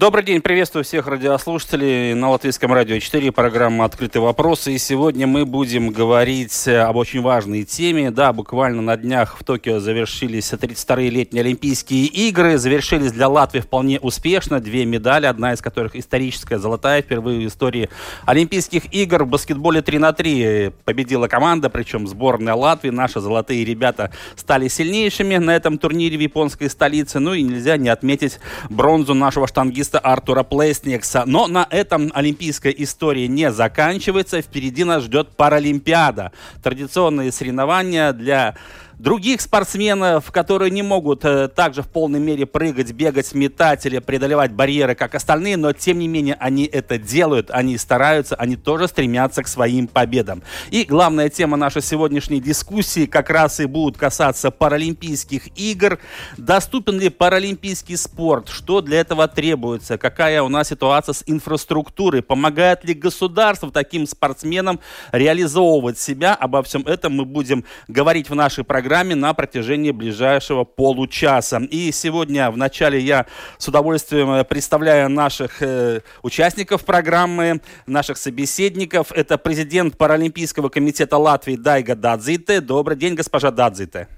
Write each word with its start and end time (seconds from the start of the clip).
Добрый 0.00 0.24
день, 0.24 0.40
приветствую 0.40 0.82
всех 0.82 1.06
радиослушателей 1.08 2.14
на 2.14 2.30
Латвийском 2.30 2.72
радио 2.72 2.98
4, 2.98 3.32
программа 3.32 3.84
«Открытые 3.84 4.22
вопросы». 4.22 4.72
И 4.72 4.78
сегодня 4.78 5.26
мы 5.26 5.44
будем 5.44 5.90
говорить 5.90 6.66
об 6.68 6.96
очень 6.96 7.20
важной 7.20 7.64
теме. 7.64 8.10
Да, 8.10 8.32
буквально 8.32 8.80
на 8.80 8.96
днях 8.96 9.36
в 9.38 9.44
Токио 9.44 9.78
завершились 9.78 10.54
32-е 10.54 11.10
летние 11.10 11.42
Олимпийские 11.42 12.06
игры. 12.06 12.56
Завершились 12.56 13.12
для 13.12 13.28
Латвии 13.28 13.60
вполне 13.60 14.00
успешно. 14.00 14.58
Две 14.58 14.86
медали, 14.86 15.26
одна 15.26 15.52
из 15.52 15.60
которых 15.60 15.94
историческая, 15.94 16.56
золотая, 16.56 17.02
впервые 17.02 17.40
в 17.40 17.46
истории 17.46 17.90
Олимпийских 18.24 18.94
игр. 18.94 19.24
В 19.24 19.28
баскетболе 19.28 19.82
3 19.82 19.98
на 19.98 20.14
3 20.14 20.70
победила 20.86 21.28
команда, 21.28 21.68
причем 21.68 22.08
сборная 22.08 22.54
Латвии. 22.54 22.88
Наши 22.88 23.20
золотые 23.20 23.66
ребята 23.66 24.10
стали 24.34 24.68
сильнейшими 24.68 25.36
на 25.36 25.54
этом 25.54 25.76
турнире 25.76 26.16
в 26.16 26.20
японской 26.20 26.70
столице. 26.70 27.18
Ну 27.18 27.34
и 27.34 27.42
нельзя 27.42 27.76
не 27.76 27.90
отметить 27.90 28.40
бронзу 28.70 29.12
нашего 29.12 29.46
штангиста 29.46 29.89
футболиста 29.90 29.98
Артура 29.98 30.42
Плесникса. 30.42 31.24
Но 31.26 31.46
на 31.46 31.66
этом 31.70 32.10
олимпийская 32.14 32.72
история 32.72 33.28
не 33.28 33.50
заканчивается. 33.50 34.40
Впереди 34.40 34.84
нас 34.84 35.04
ждет 35.04 35.36
Паралимпиада. 35.36 36.32
Традиционные 36.62 37.32
соревнования 37.32 38.12
для 38.12 38.54
других 39.00 39.40
спортсменов, 39.40 40.30
которые 40.30 40.70
не 40.70 40.82
могут 40.82 41.24
э, 41.24 41.48
также 41.48 41.82
в 41.82 41.88
полной 41.88 42.20
мере 42.20 42.44
прыгать, 42.44 42.92
бегать, 42.92 43.32
метать 43.34 43.86
или 43.86 43.98
преодолевать 43.98 44.52
барьеры, 44.52 44.94
как 44.94 45.14
остальные, 45.14 45.56
но 45.56 45.72
тем 45.72 45.98
не 45.98 46.06
менее 46.06 46.36
они 46.38 46.64
это 46.64 46.98
делают, 46.98 47.50
они 47.50 47.78
стараются, 47.78 48.34
они 48.36 48.56
тоже 48.56 48.88
стремятся 48.88 49.42
к 49.42 49.48
своим 49.48 49.88
победам. 49.88 50.42
И 50.70 50.84
главная 50.84 51.30
тема 51.30 51.56
нашей 51.56 51.82
сегодняшней 51.82 52.40
дискуссии 52.40 53.06
как 53.06 53.30
раз 53.30 53.60
и 53.60 53.66
будет 53.66 53.96
касаться 53.96 54.50
Паралимпийских 54.50 55.48
игр. 55.58 55.98
Доступен 56.36 57.00
ли 57.00 57.08
паралимпийский 57.08 57.96
спорт? 57.96 58.48
Что 58.48 58.82
для 58.82 59.00
этого 59.00 59.26
требуется? 59.28 59.96
Какая 59.96 60.42
у 60.42 60.48
нас 60.48 60.68
ситуация 60.68 61.14
с 61.14 61.22
инфраструктурой? 61.26 62.22
Помогает 62.22 62.84
ли 62.84 62.92
государство 62.92 63.70
таким 63.70 64.06
спортсменам 64.06 64.78
реализовывать 65.10 65.98
себя? 65.98 66.34
Обо 66.34 66.62
всем 66.62 66.82
этом 66.82 67.14
мы 67.14 67.24
будем 67.24 67.64
говорить 67.88 68.28
в 68.28 68.34
нашей 68.34 68.62
программе 68.62 68.89
программе 68.90 69.14
на 69.14 69.34
протяжении 69.34 69.92
ближайшего 69.92 70.64
получаса. 70.64 71.60
И 71.70 71.92
сегодня 71.92 72.50
в 72.50 72.56
начале 72.56 72.98
я 72.98 73.26
с 73.56 73.68
удовольствием 73.68 74.32
э, 74.32 74.42
представляю 74.42 75.08
наших 75.08 75.62
э, 75.62 76.00
участников 76.24 76.84
программы, 76.84 77.60
наших 77.86 78.16
собеседников. 78.16 79.12
Это 79.12 79.38
президент 79.38 79.96
Паралимпийского 79.96 80.70
комитета 80.70 81.18
Латвии 81.18 81.54
Дайга 81.54 81.94
Дадзите. 81.94 82.60
Добрый 82.60 82.96
день, 82.96 83.14
госпожа 83.14 83.52
Дадзите. 83.52 84.08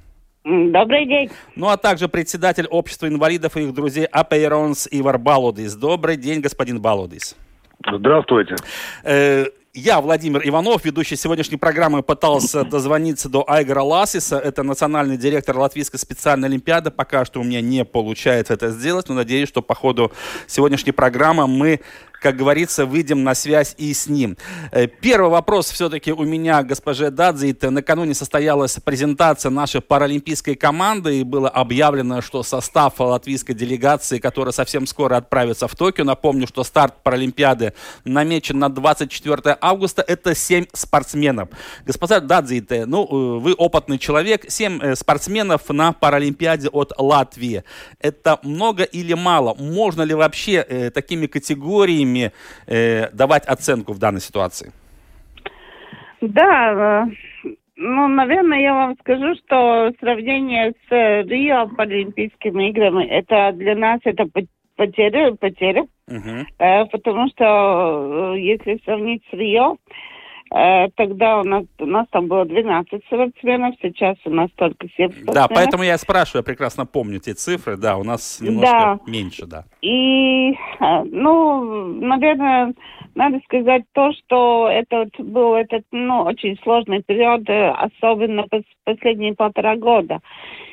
Добрый 0.43 1.07
день. 1.07 1.31
Ну 1.55 1.69
а 1.69 1.77
также 1.77 2.09
председатель 2.09 2.67
общества 2.67 3.09
инвалидов 3.09 3.59
и 3.59 3.65
их 3.65 3.75
друзей 3.75 4.07
Апейронс 4.07 4.89
Ивар 4.91 5.19
Балудис. 5.19 5.75
Добрый 5.75 6.17
день, 6.17 6.41
господин 6.41 6.81
Балудис. 6.81 7.37
Здравствуйте. 7.87 8.57
Я, 9.75 10.03
Владимир 10.03 10.47
Иванов, 10.47 10.85
ведущий 10.85 11.17
сегодняшней 11.17 11.57
программы, 11.57 12.03
пытался 12.03 12.63
дозвониться 12.71 13.31
до 13.31 13.43
Айгора 13.49 13.81
Ласиса. 13.81 14.39
Это 14.39 14.63
национальный 14.63 15.17
директор 15.17 15.57
Латвийской 15.57 15.97
специальной 15.97 16.49
олимпиады. 16.49 16.91
Пока 16.91 17.25
что 17.25 17.41
у 17.41 17.43
меня 17.43 17.63
не 17.63 17.83
получается 17.87 18.53
это 18.53 18.71
сделать, 18.71 19.09
но 19.09 19.15
надеюсь, 19.15 19.49
что 19.49 19.63
по 19.63 19.75
ходу 19.75 20.13
сегодняшней 20.47 20.93
программы 20.93 21.47
мы 21.47 21.81
как 22.23 22.37
говорится, 22.37 22.87
выйдем 22.87 23.25
на 23.25 23.35
связь 23.35 23.75
и 23.77 23.93
с 23.93 24.07
ним. 24.07 24.37
Э, 24.71 24.87
первый 24.87 25.29
вопрос 25.29 25.71
все-таки 25.71 26.13
у 26.13 26.23
меня, 26.23 26.63
госпоже 26.63 27.11
Дадзит. 27.11 27.63
Накануне 27.63 28.15
состоялась 28.15 28.79
презентация 28.83 29.51
нашей 29.51 29.81
паралимпийской 29.81 30.55
команды, 30.55 31.21
и 31.21 31.25
было 31.25 31.49
объявлено, 31.49 32.21
что 32.23 32.45
состав 32.45 33.01
латвийской 33.01 33.55
делегации, 33.55 34.19
которая 34.19 34.53
совсем 34.53 34.87
скоро 34.87 35.17
отправится 35.17 35.67
в 35.67 35.75
Токио, 35.75 36.05
напомню, 36.05 36.47
что 36.47 36.63
старт 36.63 37.03
Паралимпиады 37.03 37.75
намечен 38.05 38.59
на 38.59 38.69
24 38.69 39.57
августа, 39.61 40.05
это 40.07 40.35
7 40.35 40.67
спортсменов. 40.73 41.49
Господа 41.85 42.21
Дадзит, 42.21 42.71
ну, 42.87 43.05
э, 43.05 43.41
вы 43.41 43.53
опытный 43.55 43.99
человек, 43.99 44.45
7 44.49 44.81
э, 44.81 44.95
спортсменов 44.95 45.69
на 45.71 45.93
Паралимпиаде 45.93 46.69
от 46.69 46.93
Латвии. 46.99 47.65
Это 47.99 48.39
много 48.45 48.85
или 48.85 49.15
мало? 49.15 49.55
Можно 49.55 50.03
ли 50.03 50.15
вообще 50.15 50.91
такими 50.95 51.27
категориями 51.27 52.12
ими 52.13 52.33
э, 52.67 53.11
давать 53.13 53.47
оценку 53.47 53.93
в 53.93 53.99
данной 53.99 54.21
ситуации? 54.21 54.73
Да, 56.21 57.07
э, 57.07 57.51
ну, 57.77 58.09
наверное, 58.09 58.61
я 58.61 58.75
вам 58.75 58.97
скажу, 59.01 59.35
что 59.35 59.93
сравнение 60.01 60.73
с 60.89 60.91
Рио 60.91 61.69
Паралимпийскими 61.69 62.71
играми, 62.71 63.05
это 63.07 63.53
для 63.53 63.75
нас 63.75 64.01
это 64.05 64.27
потеря, 64.77 65.35
потеря, 65.35 65.85
uh-huh. 66.09 66.87
потому 66.91 67.29
что 67.29 68.35
э, 68.35 68.41
если 68.41 68.81
сравнить 68.85 69.23
с 69.31 69.33
Рио, 69.33 69.77
тогда 70.97 71.41
у 71.41 71.45
нас, 71.45 71.65
у 71.79 71.87
нас 71.87 72.07
там 72.11 72.29
было 72.29 72.45
12 72.45 73.05
спортсменов, 73.07 73.75
сейчас 73.81 74.17
у 74.25 74.31
нас 74.31 74.51
только 74.57 74.89
7 74.97 75.11
спортсменов. 75.11 75.35
Да, 75.35 75.49
поэтому 75.49 75.83
я 75.83 75.97
спрашиваю, 75.99 76.41
я 76.41 76.45
прекрасно 76.45 76.87
помню 76.87 77.19
те 77.21 77.35
цифры, 77.35 77.77
да, 77.77 77.97
у 77.97 78.05
нас 78.05 78.41
немножко 78.41 78.71
да. 78.71 78.99
меньше, 79.07 79.47
да. 79.47 79.65
И, 79.81 80.53
э, 80.53 80.55
ну, 81.05 81.85
наверное, 82.01 82.75
надо 83.15 83.41
сказать 83.45 83.83
то, 83.93 84.13
что 84.13 84.69
это 84.69 85.07
был 85.19 85.55
этот, 85.55 85.85
ну, 85.91 86.23
очень 86.23 86.59
сложный 86.63 87.03
период, 87.03 87.49
э, 87.49 87.71
особенно 87.71 88.47
последние 88.85 89.35
полтора 89.35 89.77
года. 89.77 90.21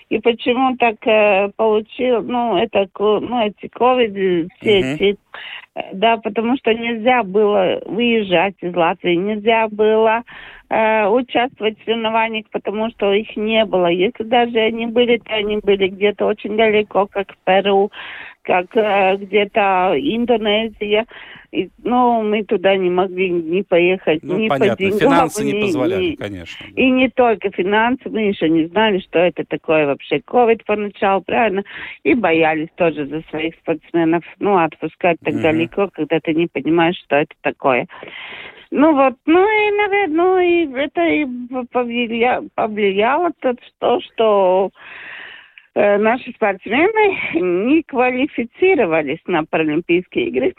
И 0.10 0.20
почему 0.20 0.76
так 0.78 0.96
э, 1.06 1.52
получил, 1.56 2.24
ну, 2.24 2.58
это, 2.58 2.88
ну, 2.98 3.46
эти 3.46 3.68
ковид, 3.68 4.50
все 4.60 4.80
uh-huh. 4.80 4.96
эти, 4.96 5.18
э, 5.76 5.82
да, 5.94 6.18
потому 6.18 6.58
что 6.58 6.74
нельзя 6.74 7.22
было 7.22 7.80
выезжать 7.86 8.56
из 8.62 8.76
Латвии, 8.76 9.14
нельзя 9.14 9.68
было 9.68 10.24
э, 10.70 11.08
участвовать 11.08 11.80
в 11.80 11.86
соревнованиях, 11.86 12.46
потому 12.52 12.90
что 12.90 13.14
их 13.14 13.38
не 13.38 13.64
было. 13.66 13.86
Если 13.86 14.24
даже 14.24 14.58
они 14.58 14.88
были, 14.88 15.18
то 15.18 15.36
они 15.36 15.58
были 15.58 15.90
где-то 15.90 16.26
очень 16.26 16.58
далеко, 16.58 17.06
как 17.06 17.32
в 17.32 17.38
Перу, 17.46 17.92
как 18.44 18.76
э, 18.76 19.18
где-то 19.18 19.94
Индонезия. 19.98 21.06
И, 21.52 21.70
ну, 21.84 22.22
мы 22.22 22.44
туда 22.44 22.76
не 22.76 22.92
могли 22.92 23.30
не 23.30 23.64
поехать, 23.64 24.20
ну, 24.22 24.38
ни 24.38 24.48
понятно. 24.48 24.76
по 24.76 24.82
деньгам. 24.84 25.00
Финансы 25.00 25.44
не 25.44 25.62
позволяли, 25.62 26.06
ни, 26.12 26.16
конечно. 26.16 26.66
Да. 26.68 26.82
И 26.82 26.92
не 26.92 27.10
только 27.10 27.50
финансы, 27.50 28.08
мы 28.08 28.22
еще 28.22 28.50
не 28.50 28.68
знали, 28.68 29.00
что 29.00 29.18
это 29.18 29.44
такое 29.46 29.88
вообще 29.88 30.22
ковид 30.22 30.64
поначалу, 30.66 31.24
правильно? 31.24 31.64
И 32.04 32.14
боялись 32.14 32.70
тоже 32.76 33.08
за 33.08 33.22
своих 33.30 33.56
спортсменов, 33.56 34.24
ну, 34.38 34.58
отпускать 34.58 35.18
так 35.24 35.34
угу. 35.34 35.42
далеко, 35.42 35.90
когда 35.92 36.20
ты 36.20 36.36
не 36.36 36.46
понимаешь, 36.46 37.02
что 37.04 37.16
это 37.16 37.34
такое. 37.42 37.88
Ну 38.72 38.94
вот, 38.94 39.16
ну 39.26 39.42
и, 39.42 39.72
наверное, 39.78 40.16
ну 40.16 40.40
и 40.40 40.72
это 40.80 41.02
и 41.04 41.26
повлияло, 41.72 42.48
повлияло 42.54 43.32
то, 43.80 44.00
что 44.02 44.70
наши 45.76 46.32
спортсмены 46.32 47.20
не 47.36 47.84
квалифицировались 47.84 49.22
на 49.28 49.44
Паралимпийские 49.46 50.28
игры 50.28 50.54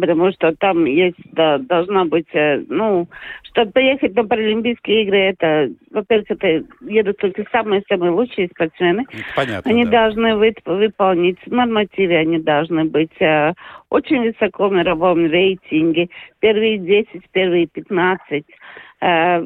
потому 0.00 0.32
что 0.32 0.54
там 0.56 0.84
есть, 0.84 1.18
да, 1.32 1.58
должна 1.58 2.04
быть, 2.04 2.26
э, 2.32 2.62
ну, 2.68 3.08
чтобы 3.42 3.72
поехать 3.72 4.14
на 4.14 4.24
Паралимпийские 4.24 5.04
игры, 5.04 5.18
это, 5.18 5.70
во-первых, 5.90 6.30
это 6.30 6.64
едут 6.82 7.18
только 7.18 7.44
самые-самые 7.50 8.10
лучшие 8.10 8.48
спортсмены. 8.48 9.04
Понятно, 9.36 9.70
Они 9.70 9.84
да. 9.84 9.90
должны 9.90 10.36
вы, 10.36 10.54
выполнить 10.64 11.38
нормативы, 11.46 12.16
они 12.16 12.38
должны 12.38 12.84
быть 12.84 13.20
э, 13.20 13.52
очень 13.90 14.22
высоко 14.22 14.68
в 14.68 14.72
мировом 14.72 15.26
рейтинге, 15.26 16.08
первые 16.40 16.78
10, 16.78 17.08
первые 17.32 17.66
15. 17.66 18.44
Э, 19.00 19.42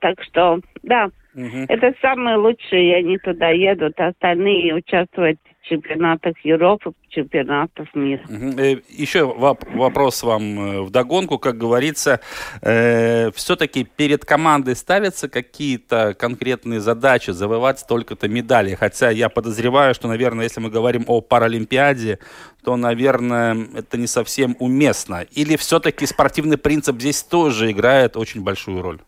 так 0.00 0.22
что, 0.22 0.60
да, 0.82 1.10
угу. 1.34 1.64
это 1.68 1.94
самые 2.00 2.36
лучшие, 2.36 2.96
они 2.96 3.18
туда 3.18 3.48
едут, 3.48 3.98
а 3.98 4.08
остальные 4.08 4.74
участвуют 4.74 5.38
чемпионатах 5.62 6.34
Европы, 6.44 6.92
чемпионатах 7.08 7.94
мира. 7.94 8.22
Э, 8.28 8.76
еще 8.88 9.24
вопрос 9.24 10.22
вам 10.22 10.42
э, 10.42 10.80
в 10.82 10.90
догонку, 10.90 11.38
как 11.38 11.56
говорится, 11.56 12.20
э, 12.60 13.30
все-таки 13.32 13.84
перед 13.84 14.24
командой 14.24 14.74
ставятся 14.76 15.28
какие-то 15.28 16.14
конкретные 16.14 16.80
задачи 16.80 17.30
завоевать 17.30 17.78
столько-то 17.78 18.28
медалей, 18.28 18.74
хотя 18.74 19.10
я 19.10 19.28
подозреваю, 19.28 19.94
что, 19.94 20.08
наверное, 20.08 20.44
если 20.44 20.60
мы 20.60 20.70
говорим 20.70 21.04
о 21.06 21.20
Паралимпиаде, 21.20 22.18
то, 22.64 22.76
наверное, 22.76 23.56
это 23.74 23.98
не 23.98 24.06
совсем 24.06 24.56
уместно. 24.58 25.26
Или 25.32 25.56
все-таки 25.56 26.06
спортивный 26.06 26.58
принцип 26.58 26.96
здесь 26.96 27.22
тоже 27.22 27.70
играет 27.70 28.16
очень 28.16 28.42
большую 28.42 28.82
роль? 28.82 28.98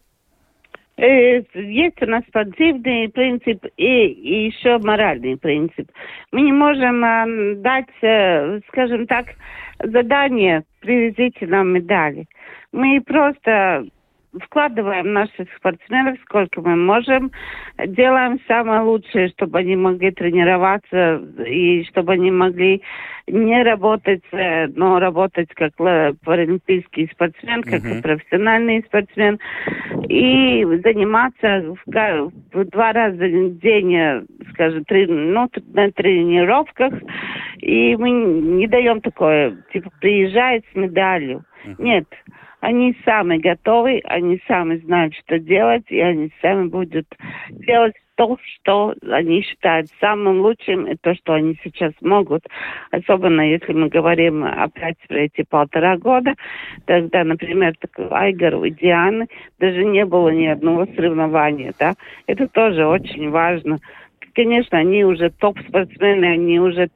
Э, 0.96 1.43
есть 1.55 2.00
у 2.02 2.06
нас 2.06 2.23
спортивный 2.29 3.08
принцип 3.08 3.64
и, 3.76 4.06
и 4.06 4.46
еще 4.46 4.79
моральный 4.79 5.37
принцип. 5.37 5.91
Мы 6.31 6.43
не 6.43 6.52
можем 6.52 7.05
э, 7.05 7.55
дать, 7.56 7.88
э, 8.02 8.61
скажем 8.69 9.06
так, 9.06 9.26
задание 9.82 10.62
привезите 10.81 11.46
нам 11.46 11.73
медали. 11.73 12.26
Мы 12.73 13.00
просто 13.00 13.87
вкладываем 14.42 15.12
наших 15.12 15.48
спортсменов 15.56 16.19
сколько 16.25 16.60
мы 16.60 16.76
можем, 16.76 17.31
делаем 17.86 18.40
самое 18.46 18.81
лучшее, 18.81 19.28
чтобы 19.28 19.58
они 19.58 19.76
могли 19.76 20.10
тренироваться 20.10 21.16
и 21.46 21.84
чтобы 21.84 22.12
они 22.12 22.31
могли 22.31 22.82
не 23.26 23.62
работать, 23.62 24.22
э, 24.32 24.66
но 24.69 24.98
работать 24.98 25.48
как 25.54 25.75
паралимпийский 25.76 27.08
спортсмен, 27.12 27.62
как 27.62 27.82
uh-huh. 27.82 28.02
профессиональный 28.02 28.82
спортсмен 28.82 29.38
и 30.08 30.64
заниматься 30.84 31.75
в, 31.86 32.31
в 32.52 32.64
два 32.66 32.92
раза 32.92 33.16
в 33.16 33.58
день, 33.58 33.94
э, 33.94 34.25
скажем, 34.52 34.84
три, 34.84 35.06
ну, 35.06 35.48
на 35.72 35.90
тренировках. 35.92 36.92
И 37.60 37.96
мы 37.96 38.10
не 38.10 38.66
даем 38.66 39.00
такое, 39.00 39.56
типа, 39.72 39.90
приезжает 40.00 40.64
с 40.72 40.76
медалью. 40.76 41.44
Uh-huh. 41.64 41.75
Нет, 41.78 42.06
они 42.64 42.96
сами 43.05 43.37
готовы, 43.37 44.00
они 44.05 44.40
сами 44.49 44.76
знают, 44.76 45.14
что 45.16 45.38
делать, 45.38 45.84
и 45.88 46.00
они 46.00 46.32
сами 46.40 46.69
будут 46.69 47.06
делать 47.50 47.94
то, 48.14 48.38
что 48.56 48.94
они 49.11 49.43
считают 49.43 49.88
самым 50.00 50.40
лучшим, 50.40 50.87
и 50.87 50.96
то, 50.96 51.14
что 51.14 51.34
они 51.34 51.58
сейчас 51.62 51.93
могут. 52.00 52.46
Особенно 52.90 53.43
если 53.43 53.75
мы 53.75 53.88
говорим 53.88 54.44
опять 54.44 54.96
про 55.08 55.19
эти 55.19 55.43
полтора 55.43 55.99
года, 55.99 56.34
тогда, 56.87 57.22
например, 57.25 57.75
Айгару 58.11 58.64
и 58.64 58.70
Дианы 58.70 59.26
даже 59.58 59.84
не 59.84 60.06
было 60.06 60.31
ни 60.31 60.46
одного 60.46 60.87
соревнования, 60.87 61.75
да. 61.78 61.93
Это 62.26 62.49
тоже 62.49 62.87
очень 62.87 63.28
важно 63.28 63.78
конечно, 64.34 64.78
они 64.78 65.04
уже 65.04 65.31
топ-спортсмены, 65.31 66.25
они 66.25 66.60
уже 66.60 66.90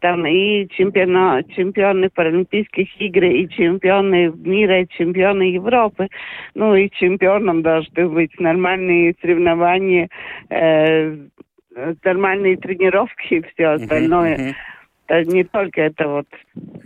там 0.00 0.26
и 0.26 0.68
чемпионы, 0.70 1.44
чемпионы 1.54 2.10
Паралимпийских 2.10 2.88
игр, 3.00 3.24
и 3.24 3.48
чемпионы 3.48 4.32
мира, 4.34 4.82
и 4.82 4.88
чемпионы 4.88 5.42
Европы. 5.54 6.08
Ну 6.54 6.74
и 6.74 6.90
чемпионом 6.90 7.62
должны 7.62 8.08
быть 8.08 8.38
нормальные 8.38 9.14
соревнования, 9.20 10.08
э, 10.50 11.16
нормальные 12.04 12.56
тренировки 12.58 13.34
и 13.34 13.42
все 13.42 13.66
остальное. 13.68 14.36
Uh-huh, 14.36 14.48
uh-huh 14.48 14.54
не 15.08 15.44
только 15.44 15.82
это 15.82 16.08
вот. 16.08 16.26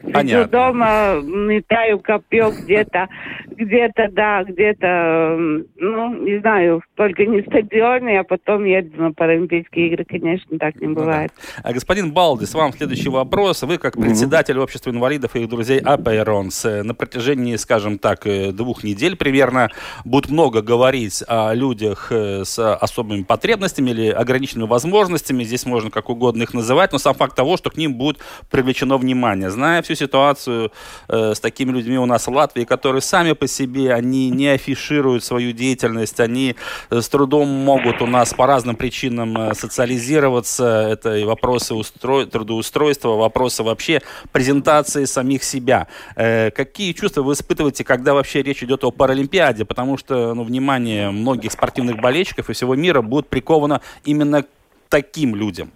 Понятно. 0.02 0.28
Сижу 0.28 0.48
дома, 0.48 1.20
метаю 1.22 1.98
копье 1.98 2.50
где-то, 2.50 3.08
где-то, 3.50 4.08
да, 4.12 4.44
где-то, 4.44 5.36
ну, 5.76 6.14
не 6.22 6.40
знаю, 6.40 6.82
только 6.94 7.26
не 7.26 7.42
стадионе, 7.42 8.20
а 8.20 8.24
потом 8.24 8.64
еду 8.64 9.02
на 9.02 9.12
Паралимпийские 9.12 9.88
игры, 9.88 10.04
конечно, 10.04 10.58
так 10.58 10.76
не 10.80 10.88
бывает. 10.88 11.32
Ну, 11.36 11.42
да. 11.62 11.70
а 11.70 11.72
господин 11.72 12.12
Балдис, 12.12 12.54
вам 12.54 12.72
следующий 12.72 13.08
вопрос. 13.08 13.62
Вы, 13.62 13.78
как 13.78 13.94
председатель 13.94 14.58
общества 14.58 14.90
инвалидов 14.90 15.34
и 15.34 15.40
их 15.40 15.48
друзей 15.48 15.80
Апейронс, 15.80 16.64
на 16.64 16.94
протяжении, 16.94 17.56
скажем 17.56 17.98
так, 17.98 18.26
э, 18.26 18.52
двух 18.52 18.84
недель 18.84 19.16
примерно 19.16 19.70
будут 20.04 20.30
много 20.30 20.62
говорить 20.62 21.22
о 21.26 21.52
людях 21.54 22.08
э, 22.10 22.44
с 22.44 22.74
особыми 22.76 23.22
потребностями 23.22 23.90
или 23.90 24.08
ограниченными 24.08 24.68
возможностями. 24.68 25.44
Здесь 25.44 25.66
можно 25.66 25.90
как 25.90 26.08
угодно 26.08 26.42
их 26.42 26.54
называть, 26.54 26.92
но 26.92 26.98
сам 26.98 27.14
факт 27.14 27.36
того, 27.36 27.56
что 27.56 27.70
к 27.70 27.76
ним 27.76 27.94
будет 28.16 28.48
привлечено 28.50 28.98
внимание. 28.98 29.50
Зная 29.50 29.82
всю 29.82 29.94
ситуацию 29.94 30.72
э, 31.08 31.34
с 31.34 31.40
такими 31.40 31.72
людьми 31.72 31.98
у 31.98 32.06
нас 32.06 32.26
в 32.26 32.30
Латвии, 32.30 32.64
которые 32.64 33.02
сами 33.02 33.32
по 33.32 33.46
себе, 33.46 33.92
они 33.94 34.30
не 34.30 34.48
афишируют 34.48 35.24
свою 35.24 35.52
деятельность, 35.52 36.20
они 36.20 36.56
э, 36.90 37.00
с 37.00 37.08
трудом 37.08 37.48
могут 37.48 38.02
у 38.02 38.06
нас 38.06 38.34
по 38.34 38.46
разным 38.46 38.76
причинам 38.76 39.36
э, 39.36 39.54
социализироваться. 39.54 40.64
Это 40.64 41.16
и 41.16 41.24
вопросы 41.24 41.74
устро... 41.74 42.24
трудоустройства, 42.26 43.16
вопросы 43.16 43.62
вообще 43.62 44.00
презентации 44.32 45.04
самих 45.04 45.44
себя. 45.44 45.86
Э, 46.16 46.50
какие 46.50 46.92
чувства 46.92 47.22
вы 47.22 47.32
испытываете, 47.32 47.84
когда 47.84 48.14
вообще 48.14 48.42
речь 48.42 48.62
идет 48.62 48.84
о 48.84 48.90
Паралимпиаде? 48.90 49.64
Потому 49.64 49.96
что 49.96 50.34
ну, 50.34 50.44
внимание 50.44 51.10
многих 51.10 51.52
спортивных 51.52 51.96
болельщиков 51.96 52.50
и 52.50 52.52
всего 52.52 52.74
мира 52.74 53.02
будет 53.02 53.28
приковано 53.28 53.80
именно 54.04 54.44
таким 54.88 55.34
людям. 55.34 55.70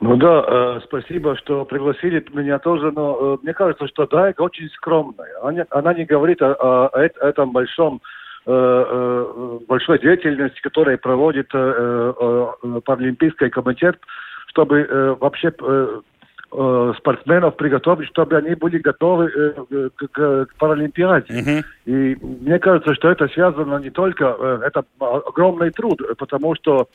Ну 0.00 0.16
да, 0.16 0.44
э, 0.46 0.80
спасибо, 0.84 1.36
что 1.36 1.64
пригласили 1.64 2.24
меня 2.32 2.58
тоже, 2.58 2.92
но 2.92 3.18
э, 3.18 3.36
мне 3.42 3.54
кажется, 3.54 3.86
что 3.88 4.06
Дайка 4.06 4.42
очень 4.42 4.68
скромная. 4.70 5.30
Она, 5.42 5.64
она 5.70 5.94
не 5.94 6.04
говорит 6.04 6.42
о, 6.42 6.52
о, 6.52 6.88
о 6.88 7.00
этом 7.00 7.52
большом 7.52 8.02
э, 8.46 8.50
э, 8.52 9.58
большой 9.66 9.98
деятельности, 9.98 10.60
которую 10.60 10.98
проводит 10.98 11.48
э, 11.54 12.12
э, 12.20 12.80
Паралимпийский 12.84 13.48
комитет, 13.48 13.98
чтобы 14.48 14.80
э, 14.80 15.16
вообще 15.18 15.50
э, 15.58 16.00
э, 16.52 16.92
спортсменов 16.98 17.56
приготовить, 17.56 18.08
чтобы 18.08 18.36
они 18.36 18.54
были 18.54 18.76
готовы 18.76 19.32
э, 19.34 19.88
к, 19.96 20.08
к, 20.08 20.46
к 20.46 20.54
Паралимпиаде. 20.58 21.32
Uh-huh. 21.32 21.64
И 21.86 22.18
мне 22.20 22.58
кажется, 22.58 22.94
что 22.94 23.10
это 23.10 23.28
связано 23.28 23.78
не 23.78 23.90
только, 23.90 24.36
э, 24.38 24.60
это 24.66 24.84
огромный 25.00 25.70
труд, 25.70 26.02
потому 26.18 26.54
что 26.54 26.88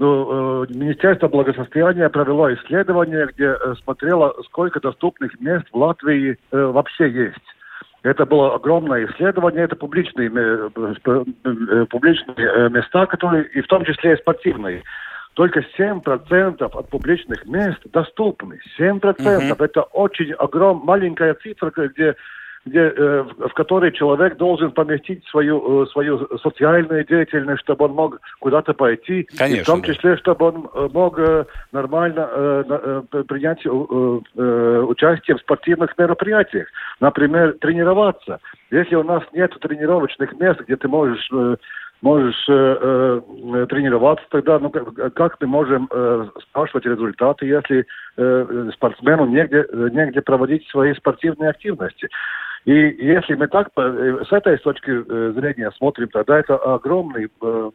ну, 0.00 0.62
э, 0.64 0.66
Министерство 0.70 1.28
благосостояния 1.28 2.08
провело 2.08 2.52
исследование, 2.54 3.28
где 3.34 3.48
э, 3.48 3.74
смотрело, 3.84 4.34
сколько 4.46 4.80
доступных 4.80 5.38
мест 5.40 5.66
в 5.70 5.76
Латвии 5.76 6.38
э, 6.50 6.58
вообще 6.58 7.10
есть. 7.10 7.36
Это 8.02 8.24
было 8.24 8.54
огромное 8.54 9.04
исследование, 9.04 9.64
это 9.64 9.76
публичные, 9.76 10.30
публичные 11.90 12.70
места, 12.70 13.04
которые, 13.04 13.44
и 13.48 13.60
в 13.60 13.66
том 13.66 13.84
числе 13.84 14.14
и 14.14 14.16
спортивные. 14.16 14.82
Только 15.34 15.62
7% 15.78 16.62
от 16.62 16.88
публичных 16.88 17.44
мест 17.44 17.80
доступны. 17.92 18.58
7% 18.78 19.02
uh-huh. 19.02 19.54
это 19.62 19.82
очень 19.82 20.32
огром, 20.32 20.80
маленькая 20.82 21.34
цифра, 21.34 21.70
где 21.76 22.16
где, 22.66 22.92
э, 22.94 23.22
в 23.22 23.52
которой 23.54 23.90
человек 23.92 24.36
должен 24.36 24.72
поместить 24.72 25.24
свою, 25.28 25.84
э, 25.84 25.86
свою 25.86 26.28
социальную 26.38 27.06
деятельность, 27.06 27.62
чтобы 27.62 27.86
он 27.86 27.92
мог 27.92 28.20
куда-то 28.38 28.74
пойти. 28.74 29.26
Конечно. 29.36 29.64
в 29.64 29.66
том 29.66 29.82
числе, 29.82 30.16
чтобы 30.18 30.46
он 30.46 30.70
э, 30.72 30.88
мог 30.92 31.18
нормально 31.72 33.04
принять 33.28 33.64
участие 33.66 35.36
в 35.36 35.40
спортивных 35.40 35.96
мероприятиях. 35.98 36.68
Например, 37.00 37.54
тренироваться. 37.60 38.40
Если 38.70 38.94
у 38.94 39.02
нас 39.02 39.22
нет 39.32 39.52
тренировочных 39.60 40.38
мест, 40.38 40.60
где 40.60 40.76
ты 40.76 40.88
можешь 40.88 41.30
можешь 42.02 42.48
э, 42.48 42.52
э, 42.52 43.66
тренироваться, 43.68 44.24
тогда 44.30 44.58
ну, 44.58 44.70
как, 44.70 45.14
как 45.14 45.36
мы 45.40 45.46
можем 45.46 45.88
э, 45.90 46.28
спрашивать 46.48 46.86
результаты, 46.86 47.46
если 47.46 47.86
э, 48.16 48.70
спортсмену 48.74 49.26
негде, 49.26 49.66
негде 49.72 50.22
проводить 50.22 50.66
свои 50.68 50.94
спортивные 50.94 51.50
активности. 51.50 52.08
И 52.64 52.72
если 52.72 53.34
мы 53.34 53.48
так 53.48 53.70
э, 53.76 54.22
с 54.28 54.32
этой 54.32 54.58
точки 54.58 54.90
э, 54.90 55.32
зрения 55.32 55.70
смотрим, 55.72 56.08
тогда 56.08 56.38
это 56.38 56.56
огромный 56.56 57.28
э, 57.40 57.70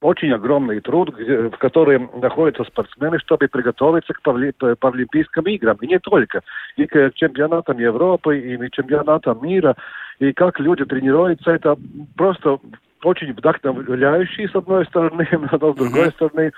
очень 0.00 0.32
огромный 0.32 0.80
труд, 0.80 1.12
в 1.18 1.58
котором 1.58 2.08
находятся 2.20 2.62
спортсмены, 2.62 3.18
чтобы 3.18 3.48
приготовиться 3.48 4.12
к 4.12 4.22
Паралимпийским 4.22 5.42
играм. 5.42 5.76
И 5.80 5.88
не 5.88 5.98
только. 5.98 6.42
И 6.76 6.86
к 6.86 7.10
чемпионатам 7.14 7.78
Европы, 7.78 8.38
и 8.38 8.56
к 8.56 8.70
чемпионатам 8.70 9.42
мира. 9.42 9.74
И 10.20 10.32
как 10.32 10.60
люди 10.60 10.84
тренируются, 10.84 11.50
это 11.50 11.76
просто 12.16 12.60
очень 13.04 13.32
вдохновляющий, 13.32 14.48
с 14.48 14.54
одной 14.54 14.84
стороны, 14.86 15.28
но 15.32 15.48
с 15.72 15.76
другой 15.76 16.10
стороны, 16.10 16.52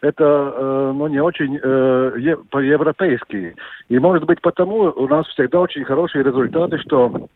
это 0.00 0.24
э, 0.24 0.92
ну, 0.94 1.06
не 1.08 1.20
очень 1.20 1.58
э, 1.62 2.36
по-европейски. 2.50 3.54
И, 3.88 3.98
может 3.98 4.24
быть, 4.24 4.40
потому 4.40 4.92
у 4.96 5.08
нас 5.08 5.26
всегда 5.28 5.60
очень 5.60 5.84
хорошие 5.84 6.24
результаты, 6.24 6.78
что 6.78 7.28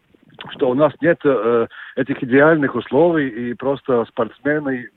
что 0.50 0.68
у 0.68 0.75
нас 0.75 0.92
нет 1.00 1.18
э, 1.25 1.66
этих 1.96 2.23
идеальных 2.23 2.75
условий, 2.75 3.28
и 3.28 3.54
просто 3.54 4.04
спортсмены 4.06 4.90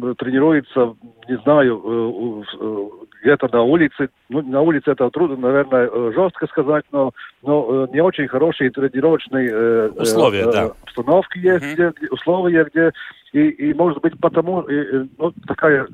э, 0.00 0.14
тренируются, 0.18 0.94
не 1.28 1.36
знаю, 1.38 1.82
э, 1.84 2.56
э, 2.60 2.88
где-то 3.22 3.48
на 3.52 3.62
улице. 3.62 4.08
Ну, 4.28 4.42
на 4.42 4.60
улице 4.60 4.90
это 4.90 5.08
трудно, 5.10 5.36
наверное, 5.36 5.90
жестко 6.12 6.46
сказать, 6.46 6.84
но, 6.92 7.12
но 7.42 7.86
не 7.92 8.00
очень 8.00 8.28
хорошие 8.28 8.70
тренировочные 8.70 9.90
условия, 9.90 10.48
э, 10.48 10.52
да. 10.52 10.62
обстановки 10.82 11.38
есть, 11.38 11.64
uh-huh. 11.64 11.94
где, 11.98 12.08
условия, 12.10 12.64
где 12.64 12.92
и, 13.32 13.48
и 13.48 13.74
может 13.74 14.00
быть 14.00 14.18
потому, 14.20 14.60
и, 14.62 15.08
ну, 15.18 15.32
такая, 15.46 15.88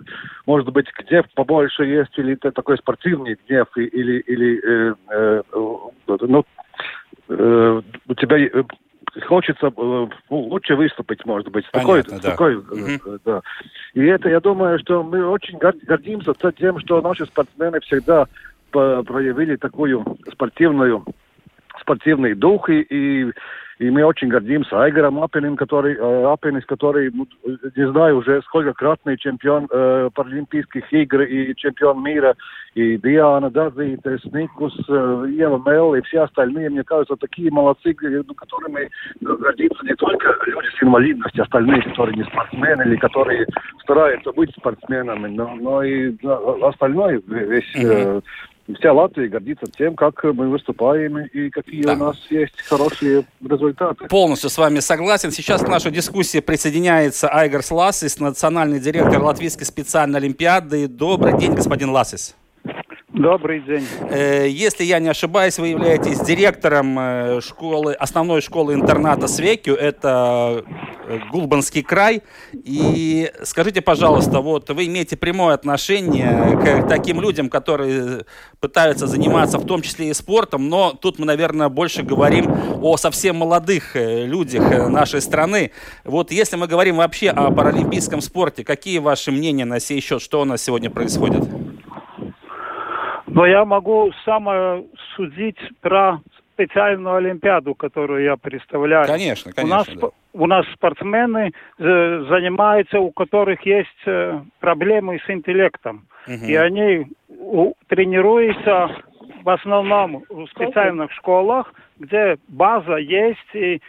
может 0.47 0.69
быть, 0.71 0.87
гнев 0.99 1.25
побольше 1.35 1.85
есть, 1.85 2.16
или 2.19 2.35
такой 2.35 2.76
спортивный 2.76 3.38
гнев, 3.49 3.66
или, 3.76 4.21
или 4.21 4.61
э, 4.62 4.95
э, 5.11 5.42
ну, 6.07 6.45
у 7.28 8.14
тебя 8.14 8.64
хочется 9.26 9.67
э, 9.67 9.71
ну, 9.76 10.11
лучше 10.31 10.76
выступить, 10.76 11.25
может 11.25 11.49
быть. 11.50 11.64
Понятно, 11.73 12.21
такой, 12.21 12.21
да. 12.21 12.31
такой, 12.31 12.57
угу. 12.57 13.19
да. 13.25 13.40
И 13.95 14.05
это, 14.05 14.29
я 14.29 14.40
думаю, 14.40 14.79
что 14.79 15.02
мы 15.02 15.26
очень 15.26 15.59
гордимся 15.59 16.33
тем, 16.57 16.79
что 16.81 17.00
наши 17.00 17.26
спортсмены 17.26 17.81
всегда 17.81 18.26
проявили 18.71 19.57
такую 19.57 20.19
спортивную 20.33 21.05
спортивный 21.81 22.35
дух 22.35 22.69
и, 22.69 22.81
и 22.83 23.33
И 23.80 23.88
мы 23.88 24.04
очень 24.04 24.28
гордимся 24.28 24.78
Айгаром 24.78 25.22
Апиним, 25.22 25.56
который, 25.56 25.96
э, 25.96 26.25
Апинис, 26.30 26.66
который, 26.66 27.10
ну, 27.14 27.26
не 27.75 27.90
знаю, 27.90 28.18
уже 28.18 28.42
сколько-кратный 28.42 29.16
чемпион 29.16 29.68
э, 29.70 30.10
Паралимпийских 30.14 30.92
игр 30.92 31.22
и 31.22 31.54
чемпион 31.56 32.04
мира, 32.04 32.37
и 32.75 32.99
Диана 32.99 33.49
Дазитес, 33.49 34.22
Никус, 34.34 34.78
э, 34.87 35.25
Ева 35.30 35.62
Мелл 35.64 35.94
и 35.94 36.02
все 36.02 36.25
остальные, 36.25 36.68
мне 36.68 36.84
кажется, 36.84 37.16
такие 37.16 37.50
молодцы, 37.50 37.96
ну, 38.02 38.34
которыми 38.34 38.90
гордятся 39.22 39.87
не 39.87 39.94
только 39.94 40.37
люди 40.46 40.68
с 40.78 40.82
инвалидностью, 40.82 41.42
остальные, 41.42 41.80
которые 41.80 42.18
не 42.18 42.25
спортсмены 42.25 42.82
или 42.82 42.96
которые 42.96 43.46
стараются 43.80 44.30
быть 44.32 44.50
спортсменами, 44.58 45.28
но, 45.28 45.54
но 45.54 45.82
и 45.82 46.14
остальное, 46.62 47.22
весь... 47.26 47.75
Mm-hmm 47.75 48.22
вся 48.78 48.92
Латвия 48.92 49.28
гордится 49.28 49.66
тем, 49.66 49.96
как 49.96 50.22
мы 50.24 50.48
выступаем 50.48 51.18
и 51.18 51.50
какие 51.50 51.82
да. 51.82 51.94
у 51.94 51.96
нас 51.96 52.16
есть 52.30 52.60
хорошие 52.62 53.24
результаты. 53.42 54.06
Полностью 54.08 54.50
с 54.50 54.58
вами 54.58 54.80
согласен. 54.80 55.30
Сейчас 55.30 55.62
к 55.62 55.68
нашей 55.68 55.90
дискуссии 55.90 56.40
присоединяется 56.40 57.28
Айгарс 57.28 57.70
Ласис, 57.70 58.18
национальный 58.18 58.80
директор 58.80 59.20
Латвийской 59.20 59.64
специальной 59.64 60.18
олимпиады. 60.18 60.88
Добрый 60.88 61.38
день, 61.38 61.54
господин 61.54 61.90
Ласис. 61.90 62.36
Добрый 63.12 63.61
день. 63.61 63.85
Э, 64.09 64.49
если 64.49 64.85
я 64.85 65.00
не 65.00 65.09
ошибаюсь, 65.09 65.59
вы 65.59 65.69
являетесь 65.69 66.21
директором 66.21 66.97
э, 66.97 67.40
школы, 67.40 67.93
основной 67.93 68.40
школы 68.40 68.75
интерната 68.75 69.26
Свекю, 69.26 69.75
это 69.75 70.64
э, 71.09 71.19
Гулбанский 71.33 71.83
край. 71.83 72.23
И 72.52 73.29
скажите, 73.43 73.81
пожалуйста, 73.81 74.40
вот 74.40 74.71
вы 74.71 74.87
имеете 74.87 75.17
прямое 75.17 75.55
отношение 75.55 76.57
к 76.57 76.88
таким 76.88 77.21
людям, 77.21 77.50
которые 77.50 78.26
пытаются 78.61 79.09
заниматься 79.09 79.59
в 79.59 79.67
том 79.67 79.83
числе 79.83 80.11
и 80.11 80.14
спортом, 80.14 80.69
но 80.69 80.93
тут 80.93 81.19
мы, 81.19 81.26
наверное, 81.26 81.69
больше 81.69 82.05
говорим 82.05 82.49
о 82.81 82.97
совсем 82.97 83.38
молодых 83.38 83.97
людях 83.97 84.88
нашей 84.88 85.21
страны. 85.21 85.73
Вот 86.05 86.31
если 86.31 86.55
мы 86.55 86.69
говорим 86.69 86.99
вообще 86.99 87.31
о 87.31 87.50
паралимпийском 87.50 88.21
спорте, 88.21 88.62
какие 88.62 88.99
ваши 88.99 89.33
мнения 89.33 89.64
на 89.64 89.81
сей 89.81 90.00
счет, 90.00 90.23
что 90.23 90.43
у 90.43 90.45
нас 90.45 90.62
сегодня 90.62 90.90
происходит? 90.90 91.43
Но 93.30 93.46
я 93.46 93.64
могу 93.64 94.12
самое 94.25 94.84
судить 95.14 95.58
про 95.80 96.20
специальную 96.54 97.16
олимпиаду, 97.16 97.75
которую 97.75 98.25
я 98.25 98.37
представляю. 98.37 99.06
Конечно, 99.06 99.52
конечно. 99.52 99.76
У 99.76 99.78
нас, 99.78 99.88
да. 99.88 100.08
у 100.32 100.46
нас 100.46 100.66
спортсмены 100.75 101.52
э, 101.78 102.25
занимаются, 102.28 103.00
у 103.00 103.10
которых 103.12 103.64
есть 103.64 103.88
э, 104.06 104.40
проблемы 104.58 105.20
с 105.25 105.30
интеллектом. 105.30 106.06
Угу. 106.26 106.44
И 106.44 106.54
они 106.54 107.06
у, 107.28 107.72
тренируются 107.88 108.90
в 109.42 109.49
основном 109.49 110.25
в 110.28 110.46
специальных 110.49 111.12
школах, 111.12 111.72
где 111.99 112.37
база 112.49 112.96
есть. 112.96 113.54
И, 113.54 113.80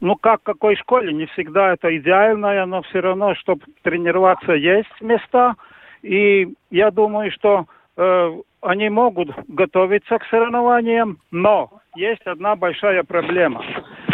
ну, 0.00 0.16
как 0.16 0.40
в 0.40 0.44
какой 0.44 0.76
школе, 0.76 1.12
не 1.12 1.26
всегда 1.26 1.72
это 1.72 1.96
идеальное, 1.96 2.66
но 2.66 2.82
все 2.82 3.00
равно, 3.00 3.34
чтобы 3.36 3.62
тренироваться, 3.82 4.52
есть 4.52 5.00
места. 5.00 5.54
И 6.02 6.48
я 6.70 6.90
думаю, 6.90 7.30
что 7.32 7.66
э, 7.96 8.40
они 8.60 8.88
могут 8.88 9.30
готовиться 9.48 10.18
к 10.18 10.24
соревнованиям, 10.26 11.18
но 11.30 11.70
есть 11.94 12.26
одна 12.26 12.56
большая 12.56 13.02
проблема. 13.04 13.62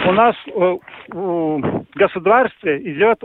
У 0.06 0.12
нас 0.12 0.34
э, 0.46 0.78
в 1.08 1.84
государстве 1.94 2.78
идет 2.92 3.22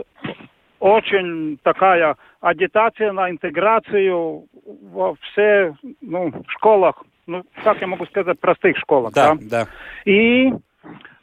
очень 0.78 1.58
такая 1.62 2.16
агитация 2.40 3.12
на 3.12 3.30
интеграцию 3.30 4.46
во 4.90 5.14
все 5.16 5.74
ну, 6.00 6.32
школах, 6.48 7.02
ну, 7.26 7.44
как 7.64 7.80
я 7.80 7.86
могу 7.86 8.06
сказать, 8.06 8.38
простых 8.38 8.76
школах. 8.78 9.12
Да, 9.14 9.34
да. 9.34 9.64
да. 9.64 9.66
И 10.04 10.52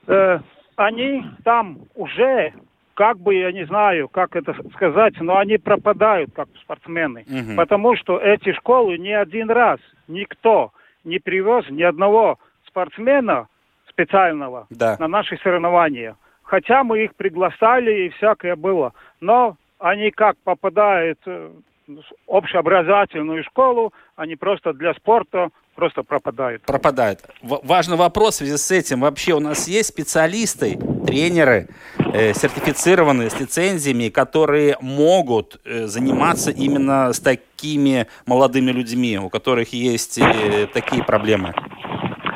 э, 0.08 0.40
они 0.76 1.24
там 1.44 1.80
уже 1.96 2.54
как 2.94 3.20
бы, 3.20 3.36
я 3.36 3.52
не 3.52 3.66
знаю, 3.66 4.08
как 4.08 4.36
это 4.36 4.56
сказать, 4.74 5.14
но 5.20 5.38
они 5.38 5.58
пропадают 5.58 6.32
как 6.36 6.48
спортсмены. 6.62 7.26
Угу. 7.28 7.56
Потому 7.58 7.96
что 7.96 8.20
эти 8.20 8.54
школы 8.54 8.98
не 8.98 9.14
один 9.14 9.50
раз 9.50 9.80
никто 10.08 10.72
не 11.04 11.20
привез 11.20 11.66
ни 11.70 11.84
одного 11.84 12.40
спортсмена 12.68 13.48
специального 13.90 14.68
да. 14.70 14.96
на 15.00 15.08
наши 15.08 15.38
соревнования. 15.38 16.16
Хотя 16.44 16.84
мы 16.84 17.04
их 17.04 17.16
приглашали 17.16 18.06
и 18.06 18.10
всякое 18.10 18.56
было. 18.56 18.94
Но 19.22 19.58
они 19.80 20.12
как 20.12 20.38
попадают 20.44 21.20
э, 21.26 21.52
в 21.88 22.02
общеобразовательную 22.28 23.44
школу, 23.44 23.94
они 24.16 24.36
просто 24.36 24.74
для 24.74 24.94
спорта 24.94 25.50
просто 25.76 26.04
пропадают. 26.04 26.62
Пропадают. 26.64 27.22
В- 27.42 27.62
важный 27.64 27.98
вопрос 27.98 28.36
в 28.36 28.38
связи 28.38 28.58
с 28.58 28.72
этим. 28.72 29.02
Вообще 29.02 29.34
у 29.34 29.40
нас 29.40 29.68
есть 29.68 29.90
специалисты, 29.90 30.78
тренеры, 31.06 31.68
э, 32.14 32.34
сертифицированные 32.34 33.30
с 33.30 33.40
лицензиями, 33.40 34.10
которые 34.10 34.78
могут 34.82 35.60
э, 35.66 35.88
заниматься 35.88 36.52
именно 36.52 37.12
с 37.12 37.20
такими 37.20 38.08
молодыми 38.26 38.72
людьми, 38.72 39.18
у 39.18 39.30
которых 39.30 39.74
есть 39.74 40.18
э, 40.20 40.68
такие 40.74 41.04
проблемы? 41.04 41.54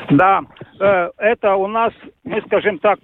Да, 0.09 0.41
это 1.17 1.55
у 1.55 1.67
нас, 1.67 1.91
мы 2.23 2.41
скажем 2.47 2.79
так, 2.79 2.99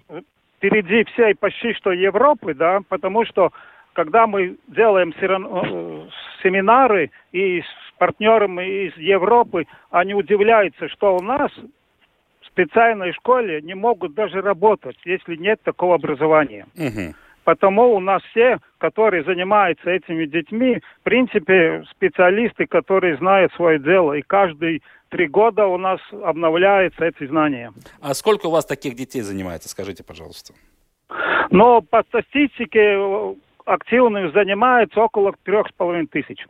впереди 0.58 1.04
всей 1.12 1.36
почти 1.36 1.74
что 1.74 1.92
Европы, 1.92 2.54
да, 2.54 2.80
потому 2.88 3.26
что 3.26 3.52
когда 3.94 4.26
мы 4.26 4.58
делаем 4.68 5.14
семинары 6.42 7.12
и 7.32 7.62
с 7.62 7.66
партнерами 7.98 8.88
из 8.88 8.98
Европы, 8.98 9.66
они 9.92 10.14
удивляются, 10.14 10.88
что 10.90 11.18
у 11.18 11.22
нас 11.22 11.52
специальной 12.54 13.14
школе 13.14 13.62
не 13.62 13.74
могут 13.74 14.14
даже 14.14 14.42
работать, 14.42 14.98
если 15.06 15.36
нет 15.36 15.60
такого 15.64 15.96
образования. 15.96 16.66
Угу. 16.78 17.16
Потому 17.44 17.94
у 17.94 18.00
нас 18.00 18.22
все, 18.32 18.60
которые 18.78 19.24
занимаются 19.24 19.90
этими 19.90 20.26
детьми, 20.26 20.80
в 21.02 21.04
принципе, 21.04 21.84
специалисты, 21.92 22.66
которые 22.68 23.18
знают 23.18 23.52
свое 23.54 23.80
дело. 23.80 24.14
И 24.14 24.22
каждый 24.22 24.82
три 25.10 25.28
года 25.28 25.66
у 25.66 25.78
нас 25.78 26.00
обновляются 26.24 27.06
эти 27.06 27.28
знания. 27.28 27.74
А 28.02 28.14
сколько 28.14 28.48
у 28.48 28.52
вас 28.52 28.66
таких 28.66 28.96
детей 28.96 29.22
занимается, 29.22 29.68
скажите, 29.68 30.04
пожалуйста? 30.04 30.54
Но 31.50 31.82
по 31.82 32.04
статистике 32.04 32.98
активным 33.66 34.32
занимается 34.32 35.00
около 35.00 35.34
трех 35.44 35.68
с 35.68 35.72
половиной 35.72 36.08
тысяч. 36.08 36.46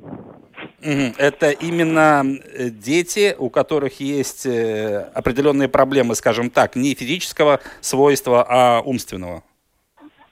Это 0.82 1.52
именно 1.52 2.24
э, 2.24 2.70
дети, 2.70 3.36
у 3.38 3.50
которых 3.50 4.00
есть 4.00 4.46
э, 4.46 5.10
определенные 5.14 5.70
проблемы, 5.70 6.16
скажем 6.16 6.50
так, 6.50 6.76
не 6.76 6.94
физического 6.94 7.60
свойства, 7.82 8.46
а 8.48 8.82
умственного. 8.82 9.44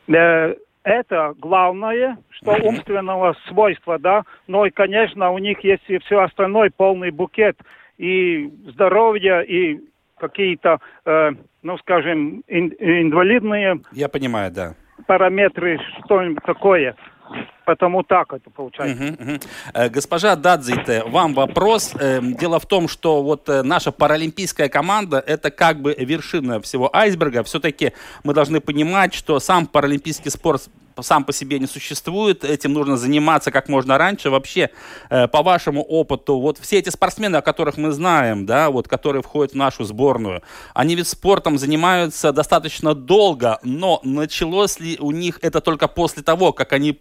Э, 0.07 0.55
это 0.83 1.35
главное, 1.38 2.17
что 2.29 2.51
умственного 2.53 3.35
свойства, 3.47 4.00
да, 4.00 4.23
но 4.47 4.65
и, 4.65 4.71
конечно, 4.71 5.31
у 5.31 5.38
них 5.38 5.63
есть 5.63 5.83
и 5.88 6.00
все 6.00 6.19
остальное, 6.21 6.71
полный 6.75 7.11
букет 7.11 7.57
и 7.97 8.51
здоровья, 8.67 9.41
и 9.41 9.79
какие-то, 10.17 10.79
э, 11.05 11.31
ну, 11.61 11.77
скажем, 11.77 12.43
ин, 12.47 12.73
инвалидные. 12.79 13.81
Я 13.91 14.09
понимаю, 14.09 14.51
да 14.51 14.75
параметры, 15.12 15.77
что-нибудь 16.06 16.41
такое. 16.46 16.96
Потому 17.65 18.01
так 18.03 18.32
это 18.32 18.50
получается. 18.50 19.03
Угу, 19.03 19.32
угу. 19.32 19.89
Госпожа 19.89 20.38
Дадзите, 20.38 21.03
вам 21.06 21.34
вопрос. 21.34 21.94
Эм, 22.00 22.34
дело 22.36 22.60
в 22.60 22.65
том, 22.65 22.88
что 22.88 23.22
вот 23.22 23.50
э, 23.50 23.62
наша 23.62 23.91
паралимпийская 23.91 24.70
команда 24.70 25.20
это 25.20 25.51
как 25.51 25.82
бы 25.82 25.94
вершина 25.98 26.62
всего 26.62 26.89
айсберга. 26.96 27.44
Все-таки 27.44 27.91
мы 28.24 28.34
должны 28.34 28.62
понимать, 28.62 29.13
что 29.13 29.39
сам 29.41 29.68
паралимпийский 29.68 30.32
спорт 30.32 30.70
сам 31.01 31.24
по 31.24 31.33
себе 31.33 31.60
не 31.60 31.67
существует, 31.67 32.43
этим 32.43 32.74
нужно 32.74 32.98
заниматься 32.98 33.51
как 33.51 33.69
можно 33.69 33.98
раньше. 33.98 34.29
Вообще, 34.29 34.69
э, 35.10 35.27
по 35.27 35.43
вашему 35.43 35.81
опыту, 35.81 36.39
вот 36.39 36.57
все 36.57 36.79
эти 36.79 36.89
спортсмены, 36.89 37.38
о 37.38 37.41
которых 37.41 37.77
мы 37.77 37.91
знаем, 37.91 38.45
да, 38.45 38.69
вот, 38.69 38.88
которые 38.88 39.21
входят 39.21 39.53
в 39.53 39.57
нашу 39.57 39.83
сборную, 39.83 40.41
они 40.74 40.95
ведь 40.95 41.07
спортом 41.07 41.57
занимаются 41.57 42.31
достаточно 42.31 42.93
долго, 42.93 43.60
но 43.63 44.00
началось 44.03 44.79
ли 44.79 44.98
у 45.00 45.12
них 45.12 45.39
это 45.41 45.62
только 45.62 45.88
после 45.88 46.24
того, 46.24 46.53
как 46.53 46.74
они 46.74 47.00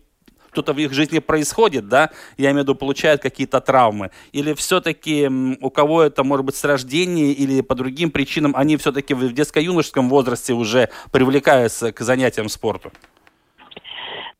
что-то 0.52 0.73
в 0.73 0.78
их 0.78 0.92
жизни 0.92 1.18
происходит, 1.18 1.88
да, 1.88 2.11
я 2.37 2.50
имею 2.50 2.61
в 2.61 2.62
виду, 2.64 2.75
получают 2.75 3.23
какие-то 3.23 3.61
травмы, 3.61 4.11
или 4.32 4.52
все-таки 4.54 5.28
у 5.61 5.70
кого 5.70 6.02
это 6.02 6.25
может 6.25 6.47
быть 6.47 6.56
с 6.56 6.64
рождения 6.64 7.32
или 7.32 7.61
по 7.61 7.75
другим 7.75 8.11
причинам, 8.11 8.54
они 8.56 8.76
все-таки 8.76 9.14
в 9.14 9.32
детско-юношеском 9.32 10.09
возрасте 10.09 10.52
уже 10.52 10.90
привлекаются 11.12 11.92
к 11.92 12.00
занятиям 12.00 12.49
спортом? 12.49 12.92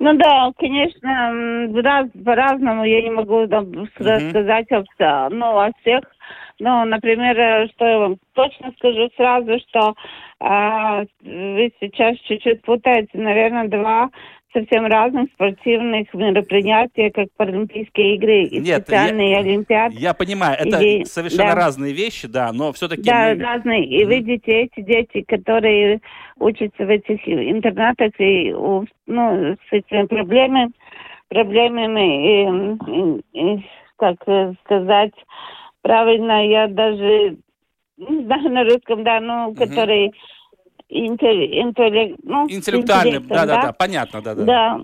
Ну 0.03 0.15
да, 0.15 0.51
конечно, 0.57 1.69
раз, 1.83 2.09
по-разному 2.25 2.85
я 2.85 3.03
не 3.03 3.11
могу 3.11 3.47
там, 3.47 3.67
mm-hmm. 3.67 4.87
о, 4.99 5.29
ну, 5.29 5.59
о 5.59 5.71
всех. 5.81 6.01
Ну, 6.59 6.87
например, 6.87 7.39
э, 7.39 7.69
что 7.69 7.87
я 7.87 7.99
вам 7.99 8.17
точно 8.33 8.73
скажу 8.79 9.11
сразу, 9.17 9.59
что 9.69 9.95
а, 10.41 11.03
вы 11.23 11.73
сейчас 11.81 12.17
чуть-чуть 12.21 12.63
путаете, 12.63 13.11
наверное, 13.13 13.69
два 13.69 14.09
совсем 14.53 14.87
разных 14.87 15.31
спортивных 15.33 16.13
мероприятий, 16.13 17.11
как 17.11 17.29
Паралимпийские 17.37 18.17
игры 18.17 18.43
и 18.45 18.59
Нет, 18.61 18.83
специальные 18.83 19.31
я, 19.31 19.39
Олимпиады. 19.39 19.95
Я 19.97 20.15
понимаю, 20.15 20.57
это 20.59 20.81
И- 20.83 21.05
совершенно 21.05 21.51
да. 21.51 21.55
разные 21.55 21.93
вещи, 21.93 22.27
да, 22.27 22.53
но 22.53 22.73
все-таки... 22.73 23.03
Да, 23.03 23.35
разные. 23.35 23.85
И 23.87 24.05
видите, 24.05 24.63
эти 24.63 24.81
дети, 24.81 25.23
которые 25.23 26.01
учатся 26.39 26.85
в 26.85 26.89
этих 26.89 27.27
интернатах 27.27 28.13
и 28.19 28.53
ну, 28.53 29.57
с 29.69 29.73
этими 29.73 30.07
проблемами, 30.07 30.73
проблемами, 31.29 32.27
и, 32.27 33.21
и- 33.33 33.55
и, 33.57 33.65
как 33.97 34.17
сказать 34.65 35.13
правильно, 35.83 36.47
я 36.47 36.67
даже 36.69 37.37
не 37.99 38.25
знаю 38.25 38.51
на 38.51 38.65
русском, 38.65 39.05
да, 39.05 39.21
ну, 39.21 39.55
которые 39.55 40.11
интелле- 40.91 41.61
интелле- 41.63 42.17
ну, 42.23 42.49
с 42.49 42.53
Интеллектуальные, 42.53 43.17
интеллектом, 43.17 43.37
да-да-да, 43.37 43.73
понятно, 43.73 44.21
да-да. 44.23 44.45
Да, 44.45 44.81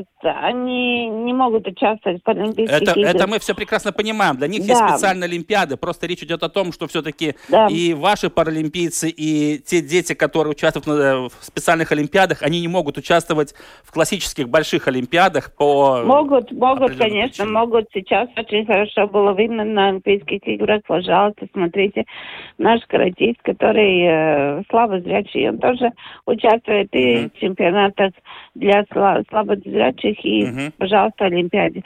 э, 0.00 0.04
они 0.30 1.06
не 1.08 1.32
могут 1.32 1.66
участвовать 1.66 2.20
в 2.20 2.24
Паралимпийских 2.24 2.76
Это, 2.82 2.98
играх. 2.98 3.14
это 3.14 3.26
мы 3.26 3.38
все 3.38 3.54
прекрасно 3.54 3.92
понимаем. 3.92 4.36
Для 4.36 4.48
них 4.48 4.60
есть 4.60 4.78
Да. 4.80 4.88
специальные 4.88 5.28
олимпиады. 5.28 5.76
Просто 5.76 6.06
речь 6.06 6.22
идет 6.22 6.42
о 6.42 6.48
том, 6.48 6.72
что 6.72 6.86
все-таки 6.86 7.34
Да. 7.48 7.66
и 7.68 7.94
ваши 7.94 8.30
паралимпийцы, 8.30 9.08
и 9.08 9.58
те 9.58 9.80
дети, 9.80 10.14
которые 10.14 10.52
участвуют 10.52 10.86
на- 10.86 11.28
в 11.28 11.32
специальных 11.40 11.92
олимпиадах, 11.92 12.42
они 12.42 12.60
не 12.60 12.68
могут 12.68 12.98
участвовать 12.98 13.54
в 13.84 13.92
классических 13.92 14.48
больших 14.48 14.88
олимпиадах 14.88 15.54
по... 15.54 16.02
Могут, 16.04 16.50
могут, 16.52 16.96
конечно, 16.96 17.44
причинам. 17.44 17.52
могут. 17.52 17.86
Сейчас 17.92 18.28
очень 18.36 18.66
хорошо 18.66 19.06
было 19.08 19.34
видно 19.34 19.64
на 19.64 19.88
Олимпийских 19.88 20.46
играх. 20.46 20.82
Пожалуйста, 20.86 21.46
смотрите. 21.52 22.04
Наш 22.58 22.80
каратист, 22.86 23.40
который 23.42 24.02
э, 24.02 24.62
слабозрячий, 24.70 25.48
он 25.48 25.58
тоже 25.58 25.90
участвует 26.26 26.88
и 26.92 27.28
в 27.28 27.38
чемпионатах 27.40 28.12
для 28.54 28.82
сла- 28.92 29.22
слабозрячих 29.28 30.15
и, 30.24 30.44
Мгм. 30.44 30.72
пожалуйста, 30.78 31.26
Олимпиаде. 31.26 31.82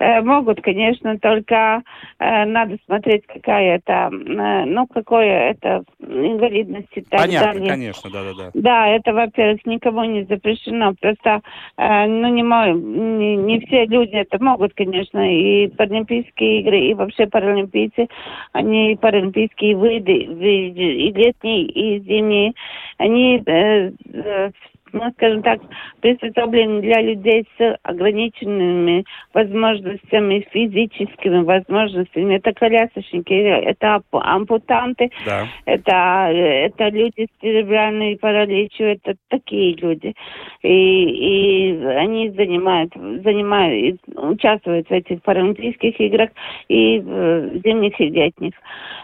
Э, 0.00 0.20
могут, 0.22 0.60
конечно, 0.62 1.18
только 1.18 1.82
э, 2.20 2.44
надо 2.44 2.76
смотреть, 2.86 3.26
какая 3.26 3.76
это, 3.76 4.10
э, 4.12 4.64
ну, 4.64 4.86
какое 4.86 5.50
это 5.50 5.82
инвалидность 6.00 6.88
и 6.92 7.00
так 7.00 7.20
Понятно, 7.20 7.52
далее. 7.54 7.68
конечно, 7.68 8.10
да-да-да. 8.10 8.50
Да, 8.54 8.86
это, 8.88 9.12
во-первых, 9.12 9.66
никому 9.66 10.04
не 10.04 10.24
запрещено. 10.24 10.94
Просто, 11.00 11.40
э, 11.76 12.06
ну, 12.06 12.28
не, 12.28 12.44
мо- 12.44 12.70
не, 12.70 13.36
не 13.36 13.60
все 13.60 13.86
люди 13.86 14.14
это 14.14 14.42
могут, 14.42 14.74
конечно. 14.74 15.18
И 15.18 15.66
Паралимпийские 15.68 16.60
игры, 16.60 16.78
и 16.78 16.94
вообще 16.94 17.26
паралимпийцы, 17.26 18.06
они 18.52 18.96
паралимпийские 19.00 19.74
виды 19.74 20.12
и 20.12 21.12
летние, 21.12 21.64
и 21.64 22.00
зимние, 22.00 22.52
они, 22.98 23.42
э, 23.44 23.90
э, 24.12 24.50
ну, 24.92 25.10
скажем 25.12 25.42
так, 25.42 25.60
приспособлены 26.00 26.80
для 26.80 27.00
людей 27.02 27.46
с 27.56 27.78
ограниченными 27.82 29.04
возможностями, 29.34 30.46
физическими 30.50 31.42
возможностями. 31.42 32.36
Это 32.36 32.52
колясочники, 32.52 33.32
это 33.32 34.00
ампутанты, 34.12 35.10
Да. 35.26 35.46
это, 35.66 35.92
это 36.32 36.88
люди 36.88 37.26
с 37.26 37.40
церебральной 37.40 38.16
параличью, 38.16 38.92
это 38.92 39.14
такие 39.28 39.74
люди. 39.76 40.14
И, 40.62 40.68
и 40.68 41.84
они 41.84 42.30
занимают, 42.30 42.92
занимают, 42.94 44.00
участвуют 44.16 44.88
в 44.88 44.92
этих 44.92 45.22
паралимпийских 45.22 46.00
играх 46.00 46.30
и 46.68 46.98
в 47.00 47.60
зимних 47.64 48.00
и 48.00 48.08
летних. 48.08 48.52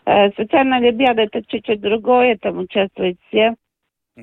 Э, 0.06 0.30
Социальная 0.32 0.78
олимпиада 0.78 1.22
это 1.22 1.42
чуть-чуть 1.46 1.80
другое, 1.80 2.36
там 2.40 2.58
участвуют 2.58 3.18
все. 3.28 3.54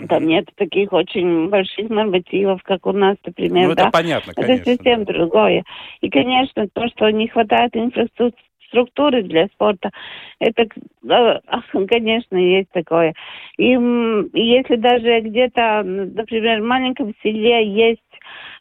Там 0.07 0.25
нет 0.25 0.47
таких 0.55 0.93
очень 0.93 1.49
больших 1.49 1.89
нормативов, 1.89 2.63
как 2.63 2.85
у 2.85 2.93
нас, 2.93 3.17
например, 3.25 3.69
Ну, 3.69 3.75
да. 3.75 3.83
это 3.83 3.91
понятно, 3.91 4.31
Это 4.31 4.41
конечно. 4.41 4.75
совсем 4.75 5.03
другое. 5.03 5.63
И, 5.99 6.09
конечно, 6.09 6.67
то, 6.69 6.87
что 6.87 7.09
не 7.09 7.27
хватает 7.27 7.75
инфраструктуры 7.75 9.23
для 9.23 9.47
спорта, 9.47 9.91
это, 10.39 10.65
конечно, 11.89 12.37
есть 12.37 12.71
такое. 12.71 13.13
И 13.57 13.65
если 14.33 14.77
даже 14.77 15.19
где-то, 15.21 15.83
например, 15.83 16.61
в 16.61 16.65
маленьком 16.65 17.13
селе 17.21 17.67
есть 17.67 17.99